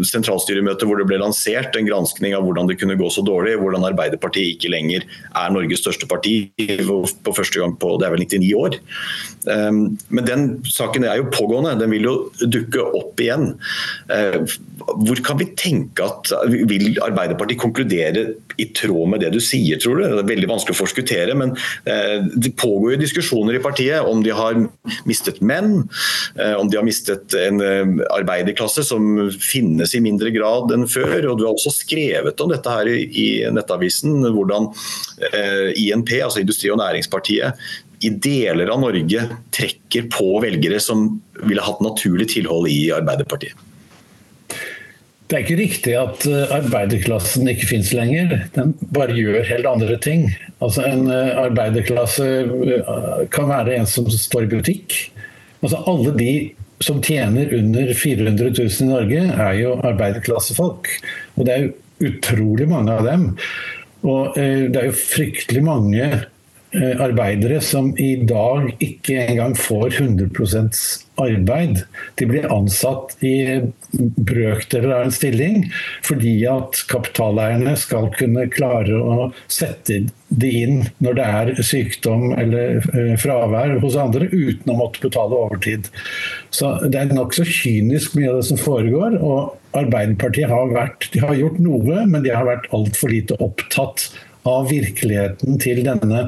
[0.10, 3.88] sentralstyremøtet hvor det ble lansert en granskning av hvordan det kunne gå så dårlig, hvordan
[3.88, 8.52] Arbeiderpartiet ikke lenger er Norges største parti på første gang på det er vel 99
[8.60, 8.78] år.
[9.50, 11.78] Um, men den saken er jo pågående.
[11.80, 13.54] Den vil jo dukke opp igjen.
[14.10, 14.42] Eh,
[14.80, 18.24] hvor kan vi tenke at Vil Arbeiderpartiet konkludere
[18.60, 20.06] i tråd med det du sier, tror du?
[20.08, 21.54] Det er veldig vanskelig å forskuttere, men
[21.90, 24.58] eh, det pågår jo diskusjoner i partiet om de har
[25.10, 25.84] mistet menn,
[26.40, 27.62] eh, om de har mistet en
[28.10, 31.32] arbeiderklasse som finnes i mindre grad enn før.
[31.32, 34.72] og Du har også skrevet om dette her i Nettavisen, hvordan
[35.78, 37.60] INP, altså Industri- og Næringspartiet,
[38.00, 43.69] i deler av Norge trekker på velgere som ville hatt naturlig tilhold i Arbeiderpartiet.
[45.30, 48.32] Det er ikke riktig at eh, arbeiderklassen ikke finnes lenger.
[48.56, 50.24] Den bare gjør helt andre ting.
[50.58, 54.96] Altså En eh, arbeiderklasse eh, kan være en som står i butikk.
[55.62, 56.34] Altså Alle de
[56.82, 60.90] som tjener under 400 000 i Norge, er jo arbeiderklassefolk.
[61.36, 63.30] Og det er jo utrolig mange av dem.
[64.08, 66.06] Og det er jo fryktelig mange
[66.78, 70.78] arbeidere som i dag ikke engang får 100%
[71.20, 71.82] arbeid.
[72.16, 73.60] De blir ansatt i
[73.92, 75.64] brøkdeler av en stilling
[76.06, 82.78] fordi at kapitaleierne skal kunne klare å sette de inn når det er sykdom eller
[82.94, 85.90] eh, fravær hos andre, uten å måtte betale overtid.
[86.54, 89.18] Så Det er nokså kynisk mye av det som foregår.
[89.18, 94.08] og Arbeiderpartiet har, vært, har gjort noe, men de har vært altfor lite opptatt
[94.48, 96.28] av virkeligheten til denne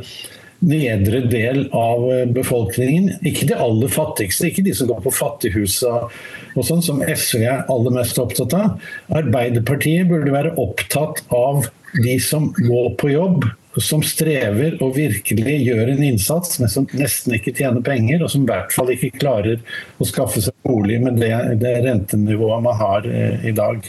[0.61, 2.03] nedre del av
[2.35, 3.09] befolkningen.
[3.25, 7.63] Ikke de aller fattigste, ikke de som går på fattighusa og sånn, som SV er
[7.71, 8.75] aller mest opptatt av.
[9.21, 11.65] Arbeiderpartiet burde være opptatt av
[12.03, 13.47] de som går på jobb,
[13.79, 18.43] som strever og virkelig gjør en innsats, men som nesten ikke tjener penger, og som
[18.43, 19.61] i hvert fall ikke klarer
[19.97, 23.87] å skaffe seg bolig med det, det rentenivået man har eh, i dag.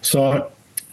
[0.00, 0.24] Så,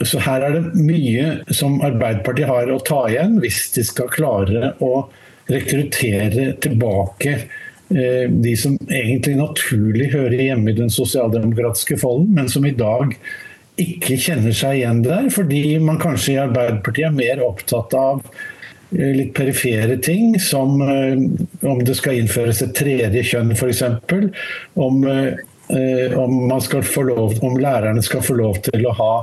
[0.05, 4.73] så, her er det mye som Arbeiderpartiet har å ta igjen, hvis de skal klare
[4.79, 5.09] å
[5.49, 12.67] rekruttere tilbake eh, de som egentlig naturlig hører hjemme i den sosialdemokratiske folden, men som
[12.69, 13.15] i dag
[13.79, 19.11] ikke kjenner seg igjen der, fordi man kanskje i Arbeiderpartiet er mer opptatt av eh,
[19.17, 21.19] litt perifere ting, som eh,
[21.67, 23.83] om det skal innføres et tredje kjønn f.eks.
[24.79, 25.03] Om,
[26.23, 29.13] om, om lærerne skal få lov til å ha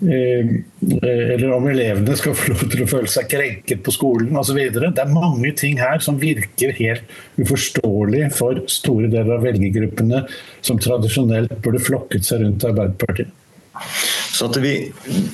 [0.00, 4.60] eller om elevene skal få lov til å føle seg krenket på skolen osv.
[4.70, 10.24] Det er mange ting her som virker helt uforståelig for store deler av velgergruppene
[10.60, 13.34] som tradisjonelt burde flokket seg rundt Arbeiderpartiet.
[14.38, 14.74] Så vi,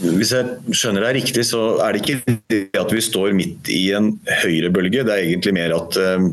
[0.01, 3.83] Hvis jeg skjønner deg riktig, så er det ikke det at vi står midt i
[3.97, 5.05] en høyrebølge.
[5.05, 6.29] Det er egentlig mer at uh,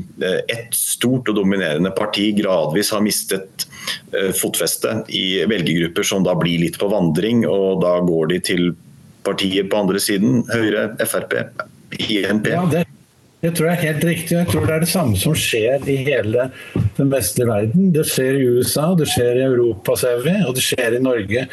[0.52, 3.68] et stort og dominerende parti gradvis har mistet
[4.16, 8.72] uh, fotfeste i velgergrupper som da blir litt på vandring, og da går de til
[9.26, 11.38] partiet på andre siden, Høyre, Frp,
[12.00, 12.50] INP.
[12.56, 12.88] Ja, det
[13.42, 14.36] det tror jeg er helt riktig.
[14.38, 16.44] Jeg tror det er det samme som skjer i hele
[16.98, 17.88] den vestlige verden.
[17.96, 21.48] Det skjer i USA, det skjer i Europa, ser vi, og det skjer i Norge.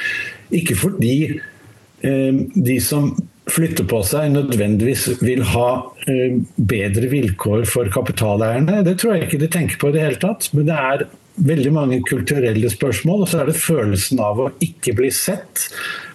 [0.54, 3.12] Ikke fordi eh, de som
[3.48, 5.70] flytter på seg, nødvendigvis vil ha
[6.10, 8.82] eh, bedre vilkår for kapitaleierne.
[8.86, 10.50] Det tror jeg ikke de tenker på i det hele tatt.
[10.56, 11.08] Men det er
[11.48, 15.68] veldig mange kulturelle spørsmål, og så er det følelsen av å ikke bli sett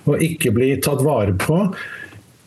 [0.10, 1.60] og ikke bli tatt vare på.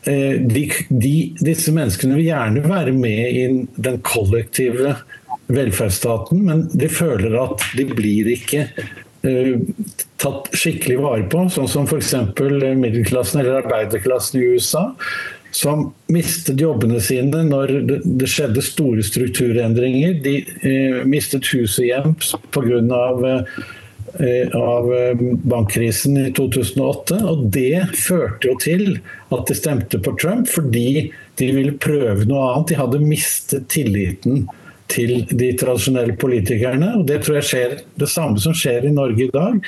[0.07, 3.47] Eh, de, de, disse menneskene vil gjerne være med i
[3.89, 4.97] den kollektive
[5.47, 8.67] velferdsstaten, men de føler at de blir ikke
[10.23, 12.13] tatt skikkelig vare på, sånn som f.eks.
[12.79, 14.91] middelklassen eller arbeiderklassen i USA.
[15.57, 20.19] Som mistet jobbene sine når det, skjedde store strukturendringer.
[20.25, 22.17] De eh, mistet hus og hjem
[22.53, 22.83] pga.
[24.19, 27.19] Eh, av eh, bankkrisen i 2008.
[27.29, 28.85] Og det førte jo til
[29.35, 32.71] at de stemte på Trump, fordi de ville prøve noe annet.
[32.71, 34.47] De hadde mistet tilliten
[34.93, 36.97] til de tradisjonelle politikerne.
[36.99, 39.61] og Det tror jeg skjer det samme som skjer i Norge i dag.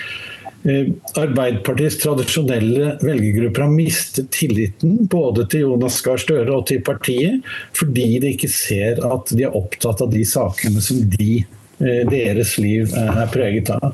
[0.68, 7.46] Eh, Arbeiderpartiets tradisjonelle velgergrupper har mistet tilliten både til Jonas Gahr Støre og til partiet,
[7.78, 11.44] fordi de ikke ser at de er opptatt av de sakene som de
[11.78, 13.92] Eh, deres liv er preget av.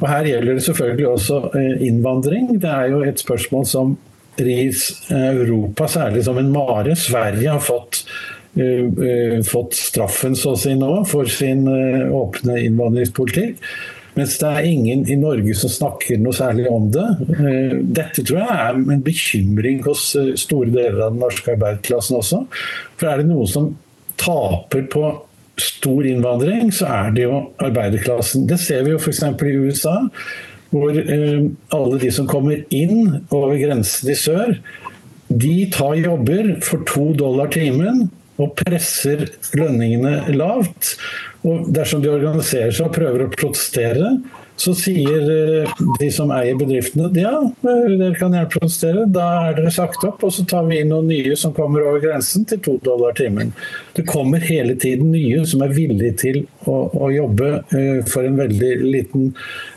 [0.00, 2.48] Og Her gjelder det selvfølgelig også eh, innvandring.
[2.58, 3.92] Det er jo et spørsmål som
[4.40, 6.96] ris Europa særlig som en mare.
[6.98, 8.02] Sverige har fått,
[9.46, 13.60] fått straffen så å si nå for sin uh, åpne innvandringspolitikk.
[14.16, 17.06] Mens det er ingen i Norge som snakker noe særlig om det.
[17.94, 20.08] Dette tror jeg er en bekymring hos
[20.42, 22.42] store deler av den norske arbeiderklassen også.
[22.98, 23.70] For er det noen som
[24.20, 25.04] taper på
[25.60, 28.46] stor innvandring, så er det jo arbeiderklassen.
[28.48, 29.22] Det ser vi jo f.eks.
[29.22, 29.96] i USA,
[30.70, 31.42] hvor eh,
[31.76, 34.54] alle de som kommer inn over grensen i sør,
[35.30, 38.08] de tar jobber for to dollar timen
[38.40, 39.26] og presser
[39.56, 40.94] lønningene lavt.
[41.46, 44.14] Og dersom de organiserer seg og prøver å protestere,
[44.60, 47.32] så sier eh, de som eier bedriftene ja,
[47.64, 51.08] dere kan gjerne protestere, da er dere sagt opp, og så tar vi inn noen
[51.08, 53.54] nye som kommer over grensen til to dollar timen.
[53.96, 58.36] Det kommer hele tiden nye som er villige til å, å jobbe uh, for en
[58.40, 59.30] veldig liten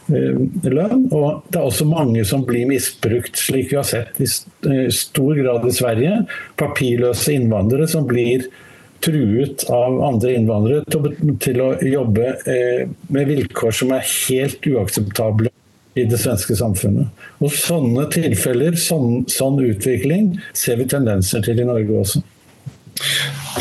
[0.09, 1.07] lønn.
[1.13, 5.39] Og det er også mange som blir misbrukt, slik vi har sett i uh, stor
[5.39, 6.19] grad i Sverige.
[6.59, 8.47] Papirløse innvandrere som blir
[9.03, 10.85] truet av andre innvandrere
[11.43, 15.51] til å jobbe eh, med vilkår som er helt uakseptable
[15.99, 17.11] i det svenske samfunnet.
[17.43, 22.23] Og Sånne tilfeller, sånn, sånn utvikling, ser vi tendenser til i Norge også.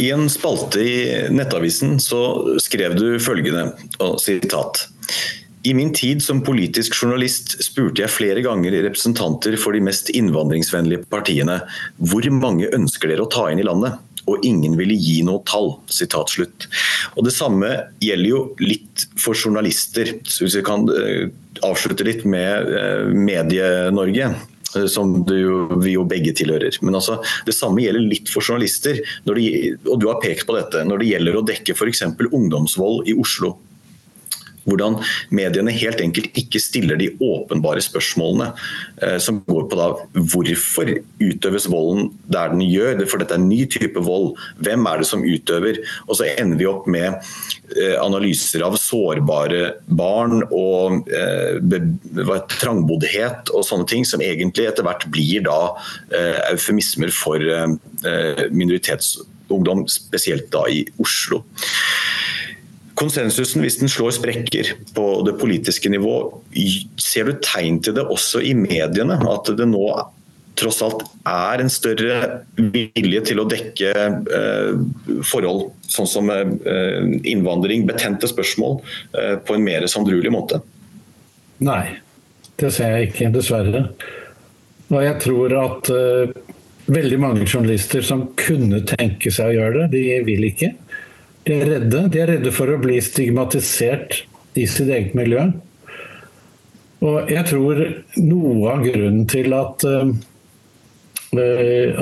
[0.01, 0.97] I en spalte i
[1.33, 2.23] Nettavisen så
[2.63, 4.87] skrev du følgende, og sitat.
[5.63, 11.07] I min tid som politisk journalist spurte jeg flere ganger representanter for de mest innvandringsvennlige
[11.13, 11.61] partiene
[12.03, 14.01] hvor mange ønsker dere å ta inn i landet?
[14.31, 15.73] og ingen ville gi noe tall.
[15.83, 17.71] Og Det samme
[18.03, 20.15] gjelder jo litt for journalister.
[20.23, 21.27] Så Hvis vi kan eh,
[21.67, 26.79] avslutte litt med eh, Medie-Norge eh, som jo, vi jo begge tilhører.
[26.83, 29.03] Men altså, det samme gjelder litt for journalister.
[29.27, 32.07] De, og du har pekt på dette når det gjelder å dekke f.eks.
[32.31, 33.57] ungdomsvold i Oslo.
[34.69, 34.99] Hvordan
[35.35, 38.51] mediene helt enkelt ikke stiller de åpenbare spørsmålene
[39.03, 39.89] eh, som går på da
[40.33, 40.93] hvorfor
[41.23, 44.33] utøves volden der den gjør, for dette er en ny type vold.
[44.63, 45.81] Hvem er det som utøver?
[46.07, 47.09] Og så ender vi opp med
[47.77, 51.59] eh, analyser av sårbare barn og eh,
[52.59, 55.59] trangboddhet og sånne ting, som egentlig etter hvert blir da
[56.15, 61.43] eh, eufemismer for eh, minoritetsungdom, spesielt da i Oslo.
[62.99, 66.17] Konsensusen, hvis den slår sprekker på det politiske nivå,
[67.01, 69.17] ser du tegn til det også i mediene?
[69.33, 69.87] At det nå
[70.61, 72.17] tross alt er en større
[72.59, 74.73] vilje til å dekke eh,
[75.25, 77.01] forhold sånn som eh,
[77.33, 78.81] innvandring, betente spørsmål,
[79.17, 80.61] eh, på en mer sandrulig måte?
[81.65, 81.97] Nei,
[82.61, 83.87] det ser jeg ikke, dessverre.
[84.93, 86.33] Og jeg tror at uh,
[86.93, 90.75] veldig mange journalister som kunne tenke seg å gjøre det, de vil ikke.
[91.43, 92.07] Er redde.
[92.13, 94.23] De er redde for å bli stigmatisert
[94.59, 95.49] i sitt eget miljø.
[97.03, 97.81] Og jeg tror
[98.23, 100.13] noe av grunnen til at, uh,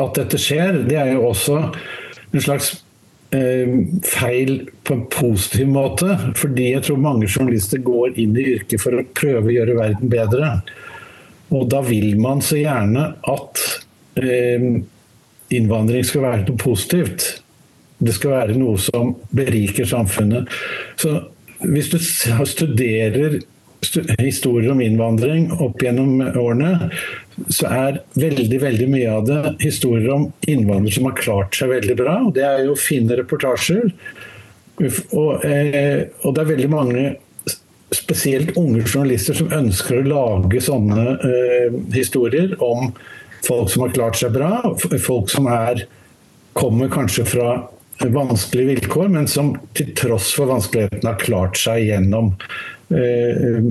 [0.05, 2.75] at dette skjer, det er jo også en slags
[3.33, 6.19] uh, feil på en positiv måte.
[6.37, 10.13] Fordi jeg tror mange journalister går inn i yrket for å prøve å gjøre verden
[10.13, 10.55] bedre.
[11.51, 13.69] Og da vil man så gjerne at
[14.21, 14.73] uh,
[15.51, 17.40] innvandring skal være noe positivt.
[18.01, 20.49] Det skal være noe som beriker samfunnet.
[21.01, 21.19] Så
[21.61, 23.41] hvis du studerer
[24.21, 26.91] historier om innvandring opp gjennom årene,
[27.49, 31.97] så er veldig veldig mye av det historier om innvandrere som har klart seg veldig
[31.97, 32.19] bra.
[32.27, 33.93] og Det er jo fine reportasjer.
[34.81, 37.07] Og, eh, og det er veldig mange,
[37.93, 42.93] spesielt unge journalister, som ønsker å lage sånne eh, historier om
[43.47, 44.61] folk som har klart seg bra.
[45.01, 45.87] Folk som er,
[46.55, 47.51] kommer kanskje fra
[48.09, 52.33] vanskelige vilkår, men som til tross for vanskelighetene har klart seg gjennom
[52.95, 53.71] eh,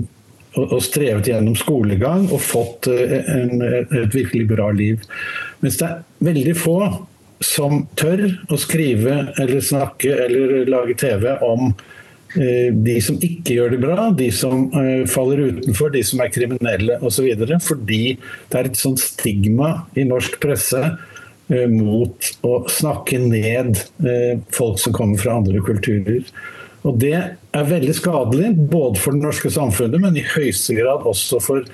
[0.60, 5.02] og strevet gjennom skolegang og fått eh, en, et virkelig bra liv.
[5.64, 6.80] Mens det er veldig få
[7.46, 13.76] som tør å skrive eller snakke eller lage TV om eh, de som ikke gjør
[13.76, 14.68] det bra, de som
[15.10, 17.30] faller utenfor, de som er kriminelle osv.
[17.66, 21.09] Fordi det er et sånt stigma i norsk presse Eh,
[21.50, 26.26] mot å snakke ned eh, folk som kommer fra andre kulturer.
[26.88, 31.42] Og Det er veldig skadelig, både for det norske samfunnet, men i høyeste grad også
[31.44, 31.66] for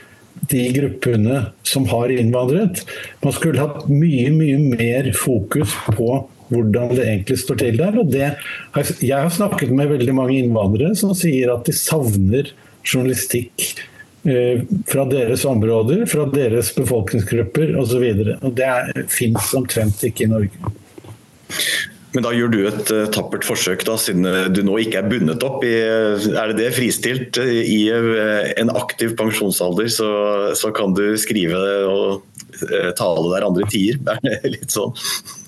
[0.51, 2.82] de gruppene som har innvandret.
[3.23, 6.09] Man skulle hatt mye mye mer fokus på
[6.51, 7.99] hvordan det egentlig står til der.
[7.99, 8.36] og det,
[9.01, 12.51] Jeg har snakket med veldig mange innvandrere som sier at de savner
[12.86, 13.95] journalistikk Eh,
[14.89, 18.05] fra deres områder, fra deres befolkningsgrupper osv.
[18.57, 18.71] Det
[19.13, 20.73] fins omtrent ikke i Norge.
[22.15, 24.23] Men da gjør du et uh, tappert forsøk, da, siden
[24.55, 29.91] du nå ikke er bundet opp i Er det det fristilt i en aktiv pensjonsalder,
[29.91, 30.09] så,
[30.55, 31.59] så, kan du skrive
[31.91, 32.23] og
[32.95, 33.99] tale der andre tider?
[34.32, 34.95] Er det litt sånn?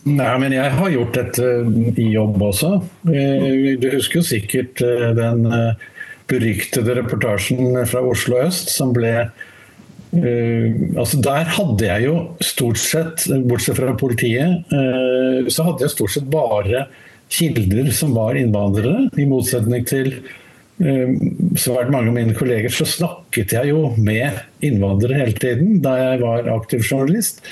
[0.07, 1.53] Nei, men jeg har gjort dette
[1.99, 2.73] i jobb også.
[3.07, 4.84] Du husker jo sikkert
[5.17, 5.47] den
[6.28, 10.67] beryktede reportasjen fra Oslo øst som ble uh,
[10.97, 16.15] altså Der hadde jeg jo stort sett, bortsett fra politiet, uh, så hadde jeg stort
[16.15, 16.88] sett bare
[17.34, 19.09] kilder som var innvandrere.
[19.19, 21.09] I motsetning til uh,
[21.59, 26.23] svært mange av mine kolleger, så snakket jeg jo med innvandrere hele tiden da jeg
[26.23, 27.43] var aktiv journalist.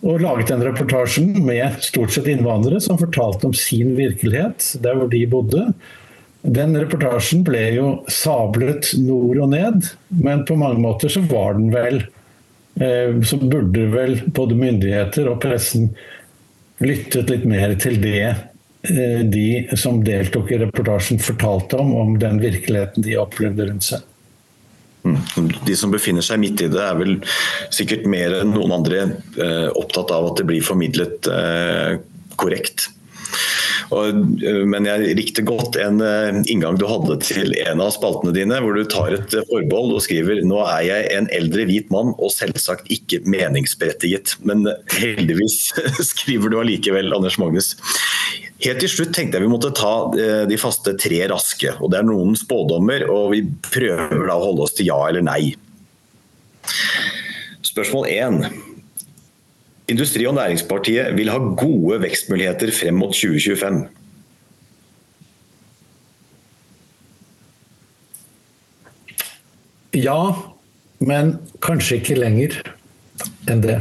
[0.00, 5.10] Og laget den reportasjen med stort sett innvandrere som fortalte om sin virkelighet, der hvor
[5.12, 5.66] de bodde.
[6.40, 9.90] Den reportasjen ble jo sablet nord og ned,
[10.22, 12.00] men på mange måter så var den vel
[12.80, 15.90] eh, Så burde vel både myndigheter og pressen
[16.80, 22.40] lyttet litt mer til det eh, de som deltok i reportasjen fortalte om, om den
[22.40, 24.06] virkeligheten de opplevde rundt seg.
[25.04, 25.18] Mm.
[25.66, 27.18] De som befinner seg midt i det, er vel
[27.72, 29.04] sikkert mer enn noen andre
[29.36, 31.28] eh, opptatt av at det blir formidlet
[32.40, 32.88] korrekt.
[33.90, 38.34] Og, eh, men jeg likte godt en uh, inngang du hadde til en av spaltene
[38.36, 41.90] dine, hvor du tar et uh, forbehold og skriver nå er jeg en eldre hvit
[41.94, 44.36] mann og selvsagt ikke meningsberettiget.
[44.46, 45.58] Men heldigvis
[46.12, 47.74] skriver du allikevel, Anders Magnus.
[48.60, 51.72] Helt til slutt tenkte jeg vi måtte ta de faste tre raske.
[51.80, 55.24] og Det er noen spådommer, og vi prøver da å holde oss til ja eller
[55.24, 55.54] nei.
[57.64, 58.69] Spørsmål 1.
[59.90, 63.86] Industri- og Næringspartiet vil ha gode vekstmuligheter frem mot 2025.
[69.98, 70.20] Ja,
[71.02, 71.34] men
[71.64, 72.60] kanskje ikke lenger
[73.50, 73.80] enn det.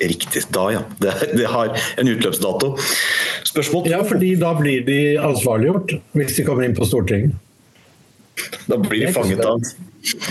[0.00, 0.42] Riktig.
[0.54, 0.82] Da, ja.
[0.98, 2.72] Det, det har en utløpsdato.
[3.44, 3.88] Spørsmål.
[3.92, 7.36] Ja, fordi da blir de ansvarliggjort hvis de kommer inn på Stortinget.
[8.66, 9.60] Da blir de fanget av,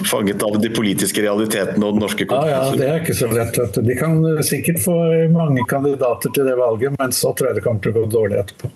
[0.09, 3.59] fanget av de politiske realitetene og den norske Ja, ja, det er ikke så lett.
[3.85, 4.95] De kan sikkert få
[5.33, 8.39] mange kandidater til det valget, men så tror jeg det kommer til å gå dårlig
[8.41, 8.71] etterpå.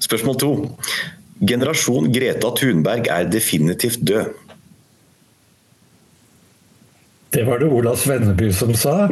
[0.00, 0.52] Spørsmål to.
[1.40, 4.28] Generasjon Greta Thunberg er definitivt død.
[7.30, 9.06] Det var det Ola Svenneby som sa.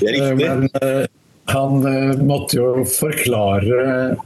[0.00, 0.36] Det er riktig.
[0.42, 1.06] Men eh,
[1.52, 4.16] han eh, måtte jo forklare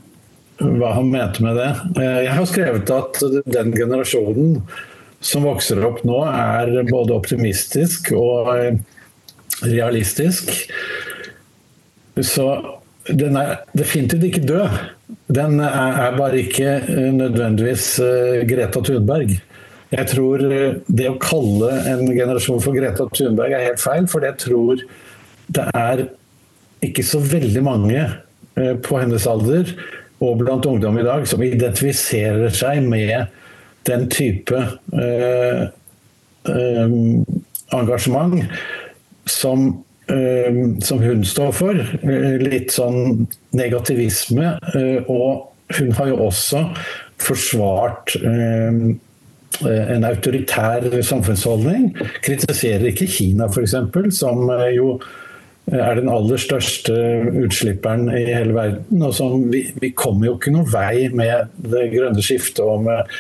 [0.57, 1.69] hva han mente med det.
[2.01, 4.63] Eh, Jeg har skrevet at den generasjonen
[5.25, 8.79] som vokser opp nå, er både optimistisk og eh,
[9.65, 10.53] realistisk.
[12.17, 12.47] Så
[13.07, 14.79] den er definitivt ikke død.
[15.33, 19.37] Den er bare ikke eh, nødvendigvis eh, Greta Thunberg.
[19.95, 24.35] Jeg tror det å kalle en generasjon for Greta Thunberg er helt feil, for jeg
[24.43, 24.83] tror
[25.47, 26.09] det er
[26.85, 28.03] ikke så veldig mange
[28.57, 29.71] på hennes alder
[30.25, 33.29] og blant ungdom i dag som identifiserer seg med
[33.87, 34.61] den type
[34.93, 35.63] eh,
[36.51, 36.97] eh,
[37.77, 38.45] engasjement
[39.27, 41.81] som, eh, som hun står for.
[42.03, 43.27] Eh, Litt sånn
[43.57, 44.57] negativisme.
[44.75, 46.63] eh, og hun har jo også
[47.19, 48.81] forsvart eh,
[49.67, 51.95] en autoritær samfunnsholdning.
[52.23, 53.75] Kritiserer ikke Kina f.eks.,
[54.19, 54.99] som jo
[55.67, 56.95] er den aller største
[57.43, 59.03] utslipperen i hele verden.
[59.03, 63.17] og som Vi, vi kommer jo ikke noen vei med det grønne skiftet og med,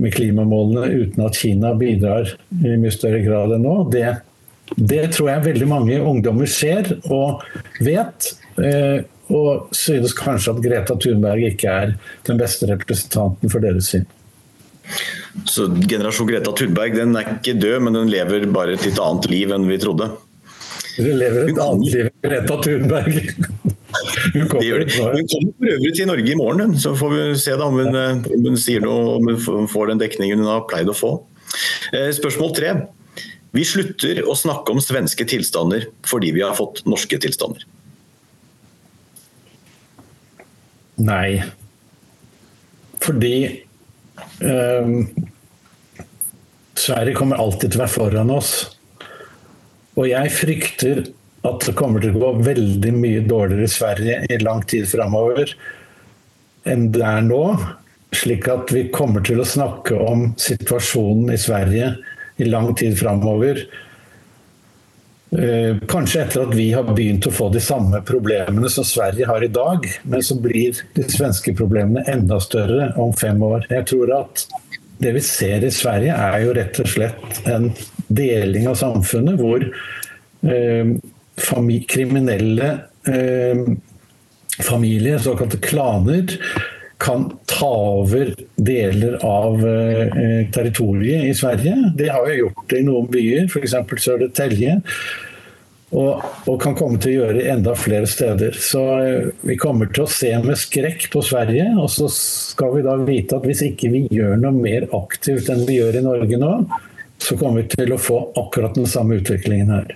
[0.00, 3.76] med klimamålene uten at Kina bidrar i mye større grad enn nå.
[3.92, 4.08] Det,
[4.76, 7.44] det tror jeg veldig mange ungdommer ser og
[7.84, 8.32] vet.
[8.58, 11.94] eh, Og synes kanskje at Greta Thunberg ikke er
[12.26, 14.04] den beste representanten for deres syn.
[15.48, 19.30] Så generasjon Greta Thunberg den er ikke død, men den lever bare et litt annet
[19.32, 20.10] liv enn vi trodde.
[20.98, 23.16] Dere lever et annet liv enn Greta Thunberg.
[24.34, 24.84] Hun kommer.
[24.84, 26.78] Hun kommer for øvrig til Norge i morgen, hun.
[26.78, 29.92] så får vi se da om hun, eh, om hun sier noe, om hun får
[29.92, 31.14] den dekningen hun har pleid å få.
[31.92, 32.74] Eh, Spørsmål tre.
[33.54, 37.62] Vi slutter å snakke om svenske tilstander fordi vi har fått norske tilstander.
[41.04, 41.42] Nei.
[43.04, 43.36] Fordi
[44.42, 44.96] ehm,
[46.74, 48.52] Sverige kommer alltid til å være foran oss.
[49.94, 51.04] Og jeg frykter
[51.44, 55.52] at det kommer til å gå veldig mye dårligere i Sverige i lang tid framover
[56.64, 57.42] enn det er nå.
[58.14, 61.90] Slik at vi kommer til å snakke om situasjonen i Sverige
[62.40, 63.60] i lang tid framover.
[65.34, 69.44] Eh, Kanskje etter at vi har begynt å få de samme problemene som Sverige har
[69.44, 73.66] i dag, men så blir de svenske problemene enda større om fem år.
[73.70, 74.46] Jeg tror at
[75.02, 77.72] det vi ser i Sverige er jo rett og slett en
[78.14, 79.66] deling av samfunnet hvor
[81.36, 82.70] eh, fami kriminelle
[83.08, 83.64] eh,
[84.62, 86.38] familier, såkalte klaner,
[86.98, 91.92] kan ta over deler av eh, territoriet i Sverige.
[91.98, 93.74] Det har jo gjort det i noen byer, f.eks.
[94.04, 94.80] Södertälje.
[95.94, 98.56] Og, og kan komme til å gjøre det enda flere steder.
[98.58, 101.68] Så eh, vi kommer til å se med skrekk på Sverige.
[101.82, 105.66] Og så skal vi da vite at hvis ikke vi gjør noe mer aktivt enn
[105.68, 106.54] vi gjør i Norge nå,
[107.22, 109.94] så kommer vi til å få akkurat den samme utviklingen her.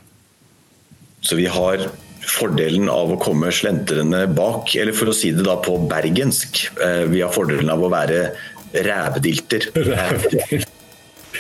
[1.21, 1.89] Så vi har
[2.29, 7.05] fordelen av å komme slentrende bak, eller for å si det da på bergensk, eh,
[7.11, 8.33] vi har fordelen av å være
[8.73, 9.71] rævdilter.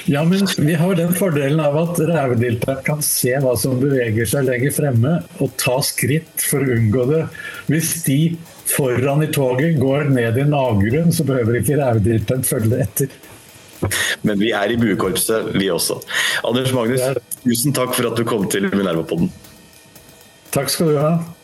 [0.08, 4.46] Ja, men vi har den fordelen av at rævedilteren kan se hva som beveger seg
[4.48, 7.22] lenger fremme, og ta skritt for å unngå det.
[7.68, 8.18] Hvis de
[8.68, 13.18] foran i toget går ned i en avgrunn, så behøver ikke rævedilteren følge etter.
[14.26, 16.00] Men vi er i buekorpset, vi også.
[16.46, 17.04] Anders Magnus,
[17.44, 19.30] tusen takk for at du kom til Minerva-podden.
[20.50, 21.37] Takk skal du ha.